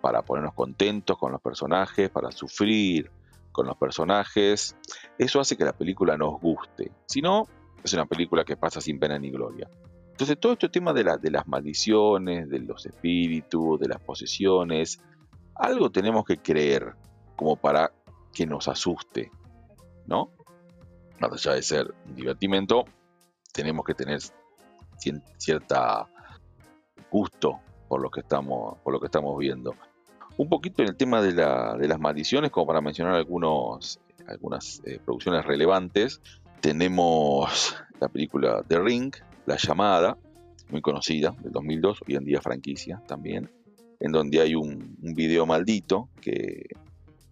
para 0.00 0.22
ponernos 0.22 0.54
contentos 0.54 1.16
con 1.16 1.32
los 1.32 1.40
personajes, 1.40 2.10
para 2.10 2.32
sufrir 2.32 3.10
con 3.52 3.66
los 3.66 3.76
personajes. 3.76 4.76
Eso 5.16 5.40
hace 5.40 5.56
que 5.56 5.64
la 5.64 5.72
película 5.72 6.16
nos 6.16 6.40
guste. 6.40 6.90
Si 7.06 7.22
no, 7.22 7.46
es 7.82 7.92
una 7.94 8.06
película 8.06 8.44
que 8.44 8.56
pasa 8.56 8.80
sin 8.80 8.98
pena 8.98 9.18
ni 9.18 9.30
gloria. 9.30 9.68
Entonces 10.10 10.38
todo 10.40 10.54
este 10.54 10.68
tema 10.68 10.92
de, 10.92 11.04
de 11.20 11.30
las 11.30 11.46
maldiciones, 11.46 12.48
de 12.48 12.58
los 12.58 12.84
espíritus, 12.86 13.78
de 13.78 13.88
las 13.88 14.00
posesiones, 14.00 15.00
algo 15.54 15.90
tenemos 15.90 16.24
que 16.24 16.38
creer 16.38 16.94
como 17.36 17.54
para 17.54 17.92
que 18.32 18.44
nos 18.44 18.66
asuste, 18.66 19.30
¿no? 20.06 20.32
Más 21.20 21.32
allá 21.32 21.54
de 21.54 21.62
ser 21.62 21.94
un 22.06 22.16
divertimento, 22.16 22.84
tenemos 23.58 23.84
que 23.84 23.94
tener 23.94 24.20
cierta 25.36 26.06
gusto 27.10 27.58
por 27.88 28.00
lo 28.00 28.08
que 28.08 28.20
estamos, 28.20 28.78
por 28.84 28.92
lo 28.92 29.00
que 29.00 29.06
estamos 29.06 29.36
viendo. 29.36 29.74
Un 30.36 30.48
poquito 30.48 30.82
en 30.82 30.90
el 30.90 30.96
tema 30.96 31.20
de, 31.20 31.32
las 31.32 31.98
maldiciones, 31.98 32.52
como 32.52 32.68
para 32.68 32.80
mencionar 32.80 33.14
algunos, 33.14 33.98
algunas 34.28 34.80
eh, 34.84 35.00
producciones 35.04 35.44
relevantes, 35.44 36.20
tenemos 36.60 37.74
la 37.98 38.08
película 38.08 38.62
The 38.68 38.78
Ring, 38.78 39.12
La 39.46 39.56
Llamada, 39.56 40.16
muy 40.70 40.80
conocida, 40.80 41.34
del 41.42 41.50
2002, 41.50 42.02
hoy 42.06 42.14
en 42.14 42.24
día 42.24 42.40
franquicia 42.40 43.02
también, 43.08 43.50
en 43.98 44.12
donde 44.12 44.40
hay 44.40 44.54
un 44.54 44.96
video 45.00 45.46
maldito 45.46 46.10
que 46.20 46.66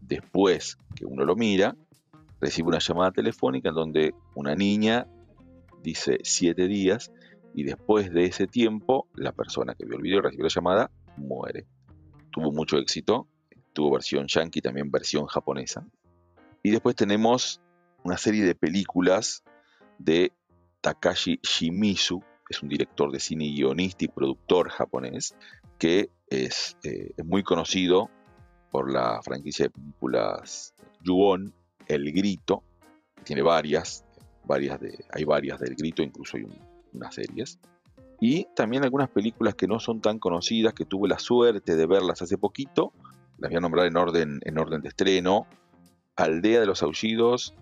después 0.01 0.77
que 0.97 1.07
uno 1.07 1.25
lo 1.25 1.37
mira, 1.37 1.77
recibe 2.41 2.69
una 2.69 2.81
llamada 2.81 3.13
telefónica 3.13 3.69
en 3.69 3.75
donde 3.77 4.15
una 4.35 4.57
niña 4.57 5.07
dice 5.87 6.19
siete 6.25 6.67
días 6.67 7.13
y 7.55 7.63
después 7.63 8.13
de 8.13 8.25
ese 8.25 8.49
tiempo 8.49 9.07
la 9.15 9.31
persona 9.31 9.77
que 9.77 9.85
vio 9.85 9.97
el 9.97 10.03
video 10.03 10.21
recibió 10.21 10.45
la 10.45 10.51
llamada 10.53 10.91
muere. 11.17 11.65
Tuvo 12.33 12.51
mucho 12.51 12.77
éxito, 12.77 13.29
tuvo 13.73 13.93
versión 13.93 14.27
yankee, 14.27 14.61
también 14.61 14.91
versión 14.91 15.27
japonesa. 15.27 15.87
Y 16.65 16.73
después 16.73 16.97
tenemos 16.97 17.61
una 18.03 18.17
serie 18.17 18.45
de 18.45 18.57
películas 18.57 19.45
de 19.99 20.33
Takashi 20.81 21.39
Shimizu, 21.41 22.21
es 22.49 22.63
un 22.63 22.69
director 22.69 23.13
de 23.13 23.21
cine, 23.21 23.45
guionista 23.45 24.05
y 24.05 24.09
productor 24.09 24.71
japonés, 24.71 25.37
que 25.79 26.11
es, 26.29 26.77
eh, 26.83 27.13
es 27.17 27.25
muy 27.25 27.45
conocido 27.45 28.11
por 28.73 28.93
la 28.93 29.21
franquicia 29.23 29.67
de 29.67 29.71
películas 29.71 30.75
Yuon, 31.03 31.55
El 31.87 32.13
Grito, 32.13 32.65
tiene 33.23 33.43
varias, 33.43 34.06
varias 34.47 34.81
de, 34.81 35.05
hay 35.13 35.25
varias 35.25 35.61
del 35.61 35.75
Grito, 35.75 36.03
incluso 36.03 36.37
hay 36.37 36.47
unas 36.93 37.15
series. 37.15 37.59
Y 38.21 38.47
también 38.55 38.85
algunas 38.85 39.11
películas 39.11 39.55
que 39.55 39.67
no 39.67 39.79
son 39.79 40.01
tan 40.01 40.19
conocidas, 40.19 40.73
que 40.73 40.85
tuve 40.85 41.09
la 41.09 41.19
suerte 41.19 41.77
de 41.77 41.87
verlas 41.87 42.23
hace 42.23 42.39
poquito, 42.39 42.93
las 43.39 43.51
voy 43.51 43.59
a 43.59 43.61
nombrar 43.61 43.87
en 43.87 43.97
orden, 43.97 44.41
en 44.43 44.59
orden 44.59 44.81
de 44.81 44.89
estreno, 44.89 45.47
Aldea 46.17 46.61
de 46.61 46.67
los 46.67 46.83
Aullidos, 46.83 47.55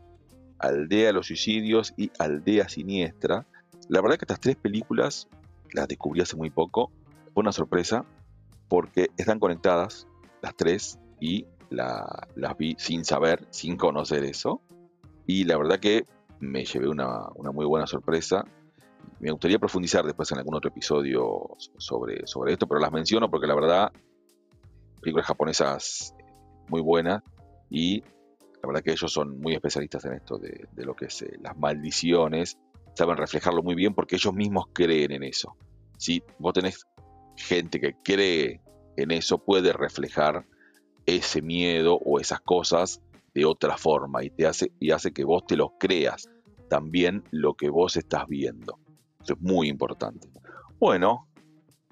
Aldea 0.61 1.09
de 1.09 1.13
los 1.13 1.27
Suicidios 1.27 1.93
y 1.97 2.13
Aldea 2.19 2.69
Siniestra. 2.69 3.47
La 3.89 4.01
verdad 4.01 4.17
que 4.17 4.25
estas 4.25 4.41
tres 4.41 4.57
películas 4.57 5.29
las 5.73 5.89
descubrí 5.89 6.21
hace 6.21 6.37
muy 6.37 6.51
poco, 6.51 6.93
fue 7.33 7.41
una 7.41 7.51
sorpresa, 7.51 8.05
porque 8.69 9.09
están 9.17 9.41
conectadas 9.41 10.07
las 10.41 10.57
tres 10.57 11.01
y 11.21 11.47
las 11.71 12.57
vi 12.57 12.77
sin 12.79 13.05
saber, 13.05 13.45
sin 13.51 13.77
conocer 13.77 14.23
eso. 14.25 14.61
Y 15.27 15.45
la 15.45 15.57
verdad 15.57 15.81
que 15.81 16.05
me 16.45 16.65
llevé 16.65 16.89
una, 16.89 17.29
muy 17.53 17.67
buena 17.67 17.87
sorpresa. 17.87 18.45
Me 19.21 19.31
gustaría 19.31 19.59
profundizar 19.59 20.05
después 20.05 20.31
en 20.33 20.39
algún 20.39 20.55
otro 20.55 20.71
episodio 20.71 21.57
sobre, 21.79 22.27
sobre 22.27 22.53
esto, 22.53 22.67
pero 22.67 22.81
las 22.81 22.93
menciono 22.93 23.31
porque 23.31 23.47
la 23.47 23.55
verdad, 23.55 23.93
películas 25.01 25.27
japonesas 25.27 26.15
muy 26.69 26.81
buenas 26.81 27.23
y 27.71 28.01
la 28.01 28.69
verdad 28.69 28.83
que 28.83 28.93
ellos 28.93 29.13
son 29.13 29.41
muy 29.41 29.55
especialistas 29.55 30.05
en 30.07 30.15
esto 30.15 30.39
de, 30.39 30.67
lo 30.77 30.95
que 30.95 31.07
es 31.07 31.23
eh, 31.23 31.37
las 31.41 31.57
maldiciones, 31.57 32.59
saben 32.95 33.17
reflejarlo 33.17 33.63
muy 33.63 33.75
bien 33.75 33.95
porque 33.95 34.17
ellos 34.17 34.33
mismos 34.33 34.67
creen 34.73 35.13
en 35.13 35.23
eso. 35.23 35.57
Si 35.99 36.23
vos 36.39 36.55
tenés 36.55 36.87
gente 37.37 37.81
que 37.81 37.95
cree 38.03 38.61
en 38.97 39.11
eso, 39.11 39.39
puede 39.39 39.73
reflejar 39.73 40.47
ese 41.05 41.43
miedo 41.43 41.99
o 42.03 42.21
esas 42.21 42.41
cosas 42.41 43.03
de 43.35 43.45
otra 43.45 43.77
forma 43.77 44.25
y 44.25 44.31
te 44.31 44.47
hace 44.47 44.73
y 44.81 44.93
hace 44.93 45.13
que 45.13 45.25
vos 45.25 45.45
te 45.47 45.57
lo 45.57 45.77
creas 45.79 46.29
también 46.69 47.25
lo 47.31 47.55
que 47.55 47.71
vos 47.71 47.97
estás 47.97 48.27
viendo. 48.29 48.79
Eso 49.23 49.35
es 49.35 49.41
muy 49.41 49.69
importante. 49.69 50.29
Bueno, 50.79 51.29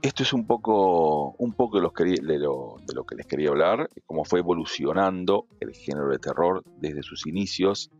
esto 0.02 0.22
es 0.22 0.32
un 0.32 0.46
poco, 0.46 1.32
un 1.38 1.52
poco 1.52 1.78
lo, 1.80 1.92
de 1.96 2.38
lo 2.38 3.04
que 3.06 3.14
les 3.14 3.26
quería 3.26 3.50
hablar, 3.50 3.88
cómo 4.04 4.24
fue 4.24 4.40
evolucionando 4.40 5.46
el 5.60 5.72
género 5.74 6.08
de 6.08 6.18
terror 6.18 6.62
desde 6.78 7.02
sus 7.02 7.26
inicios 7.26 7.90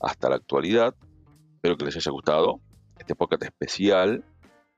hasta 0.00 0.28
la 0.28 0.36
actualidad. 0.36 0.94
Espero 1.54 1.76
que 1.76 1.84
les 1.84 1.96
haya 1.96 2.10
gustado 2.10 2.60
este 2.98 3.14
podcast 3.14 3.44
especial 3.44 4.24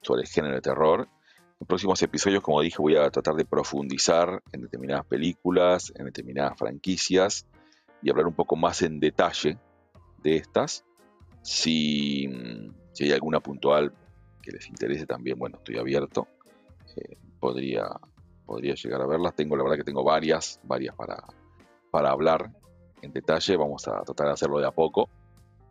sobre 0.03 0.23
el 0.23 0.29
género 0.29 0.55
de 0.55 0.61
terror 0.61 1.09
en 1.63 1.67
próximos 1.67 2.03
episodios, 2.03 2.43
como 2.43 2.61
dije, 2.61 2.79
voy 2.81 2.97
a 2.97 3.09
tratar 3.09 3.37
de 3.37 3.45
profundizar 3.45 4.43
en 4.51 4.63
determinadas 4.63 5.07
películas, 5.07 5.93
en 5.95 6.07
determinadas 6.07 6.59
franquicias 6.59 7.47
y 8.03 8.11
hablar 8.11 8.27
un 8.27 8.35
poco 8.35 8.57
más 8.57 8.83
en 8.83 8.99
detalle 8.99 9.59
de 10.25 10.37
estas. 10.37 10.85
Si, 11.43 12.27
hay 13.01 13.13
alguna 13.13 13.41
puntual 13.41 13.93
que 14.41 14.53
les 14.53 14.69
interese 14.69 15.07
también, 15.07 15.39
bueno, 15.39 15.59
estoy 15.59 15.79
abierto. 15.79 16.29
Eh, 16.97 17.17
podría, 17.41 17.89
podría 18.47 18.75
llegar 18.75 19.03
a 19.03 19.07
verlas. 19.07 19.35
Tengo, 19.35 19.57
la 19.57 19.65
verdad 19.65 19.77
que 19.77 19.85
tengo 19.85 20.05
varias, 20.05 20.61
varias 20.65 20.95
para, 20.95 21.23
para 21.91 22.11
hablar 22.11 22.51
en 23.03 23.13
detalle. 23.13 23.57
Vamos 23.57 23.87
a 23.89 24.03
tratar 24.03 24.29
de 24.29 24.33
hacerlo 24.33 24.59
de 24.59 24.67
a 24.67 24.73
poco 24.73 25.09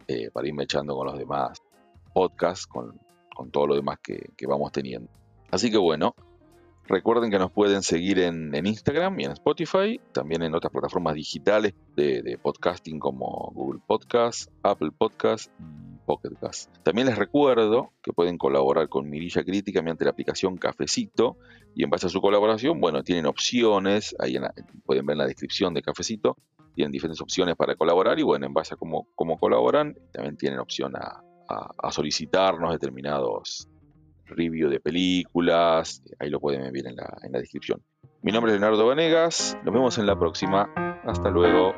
eh, 0.07 0.29
para 0.31 0.47
irme 0.47 0.63
echando 0.63 0.95
con 0.95 1.07
los 1.07 1.17
demás 1.17 1.61
podcasts, 2.13 2.67
con, 2.67 2.99
todo 3.51 3.65
lo 3.65 3.75
demás 3.75 3.97
que 4.03 4.45
vamos 4.45 4.71
teniendo. 4.71 5.09
Así 5.49 5.71
que 5.71 5.77
bueno, 5.77 6.15
recuerden 6.91 7.31
que 7.31 7.39
nos 7.39 7.51
pueden 7.51 7.81
seguir 7.81 8.19
en, 8.19 8.53
Instagram 8.53 9.19
y 9.19 9.25
en 9.25 9.31
Spotify, 9.31 9.99
también 10.11 10.43
en 10.43 10.53
otras 10.53 10.71
plataformas 10.71 11.15
digitales 11.15 11.73
de, 11.95 12.37
podcasting 12.41 12.99
como 12.99 13.51
Google 13.55 13.81
Podcast, 13.87 14.51
Apple 14.61 14.91
Podcast 14.97 15.51
y 15.59 15.97
Pocket 16.05 16.35
Cast. 16.39 16.75
También 16.83 17.07
les 17.07 17.17
recuerdo 17.17 17.93
que 18.03 18.13
pueden 18.13 18.37
colaborar 18.37 18.89
con 18.89 19.09
Mirilla 19.09 19.43
Crítica 19.43 19.81
mediante 19.81 20.05
la 20.05 20.11
aplicación 20.11 20.57
Cafecito 20.57 21.37
y 21.73 21.83
en 21.83 21.89
base 21.89 22.07
a 22.07 22.09
su 22.09 22.21
colaboración, 22.21 22.79
bueno, 22.79 23.03
tienen 23.03 23.25
opciones, 23.25 24.15
ahí 24.19 24.35
pueden 24.85 25.05
ver 25.05 25.13
en 25.15 25.19
la 25.19 25.27
descripción 25.27 25.73
de 25.73 25.81
Cafecito, 25.81 26.37
tienen 26.75 26.91
diferentes 26.91 27.21
opciones 27.21 27.55
para 27.55 27.75
colaborar 27.75 28.19
y 28.19 28.23
bueno, 28.23 28.45
en 28.45 28.53
base 28.53 28.73
a 28.73 28.77
cómo, 28.77 29.07
colaboran, 29.39 29.95
también 30.11 30.37
tienen 30.37 30.59
opción 30.59 30.95
a, 30.95 31.23
a 31.47 31.91
solicitarnos 31.91 32.71
determinados 32.71 33.70
review 34.31 34.69
de 34.69 34.79
películas, 34.79 36.03
ahí 36.19 36.29
lo 36.29 36.39
pueden 36.39 36.71
ver 36.71 36.87
en 36.87 36.95
la, 36.95 37.17
en 37.23 37.31
la 37.31 37.39
descripción. 37.39 37.81
Mi 38.21 38.31
nombre 38.31 38.53
es 38.53 38.59
Leonardo 38.59 38.85
Vanegas, 38.87 39.57
nos 39.63 39.73
vemos 39.73 39.97
en 39.97 40.05
la 40.05 40.17
próxima, 40.17 40.71
hasta 41.03 41.29
luego. 41.29 41.73